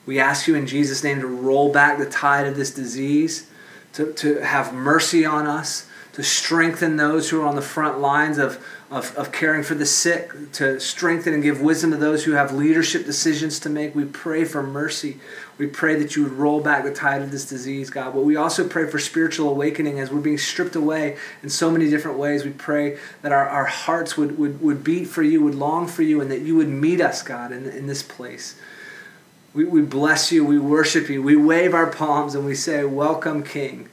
We 0.04 0.20
ask 0.20 0.46
you 0.46 0.54
in 0.56 0.66
Jesus' 0.66 1.02
name 1.02 1.20
to 1.20 1.26
roll 1.26 1.72
back 1.72 1.96
the 1.96 2.04
tide 2.04 2.46
of 2.46 2.54
this 2.54 2.70
disease, 2.70 3.48
to, 3.94 4.12
to 4.12 4.44
have 4.44 4.74
mercy 4.74 5.24
on 5.24 5.46
us, 5.46 5.88
to 6.12 6.22
strengthen 6.22 6.98
those 6.98 7.30
who 7.30 7.40
are 7.40 7.46
on 7.46 7.56
the 7.56 7.62
front 7.62 7.98
lines 7.98 8.36
of, 8.36 8.62
of, 8.88 9.16
of 9.16 9.32
caring 9.32 9.64
for 9.64 9.74
the 9.74 9.86
sick, 9.86 10.30
to 10.52 10.78
strengthen 10.78 11.34
and 11.34 11.42
give 11.42 11.60
wisdom 11.60 11.90
to 11.90 11.96
those 11.96 12.24
who 12.24 12.32
have 12.32 12.52
leadership 12.52 13.04
decisions 13.04 13.58
to 13.60 13.68
make. 13.68 13.96
We 13.96 14.04
pray 14.04 14.44
for 14.44 14.62
mercy. 14.62 15.18
We 15.58 15.66
pray 15.66 15.96
that 15.96 16.14
you 16.14 16.22
would 16.22 16.32
roll 16.32 16.60
back 16.60 16.84
the 16.84 16.94
tide 16.94 17.20
of 17.20 17.32
this 17.32 17.48
disease, 17.48 17.90
God. 17.90 18.14
But 18.14 18.22
we 18.22 18.36
also 18.36 18.68
pray 18.68 18.88
for 18.88 19.00
spiritual 19.00 19.48
awakening 19.48 19.98
as 19.98 20.12
we're 20.12 20.20
being 20.20 20.38
stripped 20.38 20.76
away 20.76 21.16
in 21.42 21.48
so 21.48 21.70
many 21.70 21.90
different 21.90 22.16
ways. 22.16 22.44
We 22.44 22.52
pray 22.52 22.98
that 23.22 23.32
our, 23.32 23.48
our 23.48 23.64
hearts 23.64 24.16
would, 24.16 24.38
would, 24.38 24.60
would 24.60 24.84
beat 24.84 25.06
for 25.08 25.24
you, 25.24 25.42
would 25.42 25.56
long 25.56 25.88
for 25.88 26.02
you, 26.02 26.20
and 26.20 26.30
that 26.30 26.42
you 26.42 26.54
would 26.54 26.68
meet 26.68 27.00
us, 27.00 27.22
God, 27.22 27.50
in, 27.50 27.66
in 27.66 27.88
this 27.88 28.04
place. 28.04 28.56
We, 29.52 29.64
we 29.64 29.82
bless 29.82 30.30
you, 30.30 30.44
we 30.44 30.60
worship 30.60 31.08
you, 31.08 31.22
we 31.22 31.34
wave 31.34 31.74
our 31.74 31.86
palms, 31.86 32.36
and 32.36 32.44
we 32.44 32.54
say, 32.54 32.84
Welcome, 32.84 33.42
King. 33.42 33.88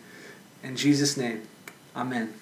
In 0.62 0.76
Jesus' 0.76 1.18
name, 1.18 1.48
amen. 1.96 2.34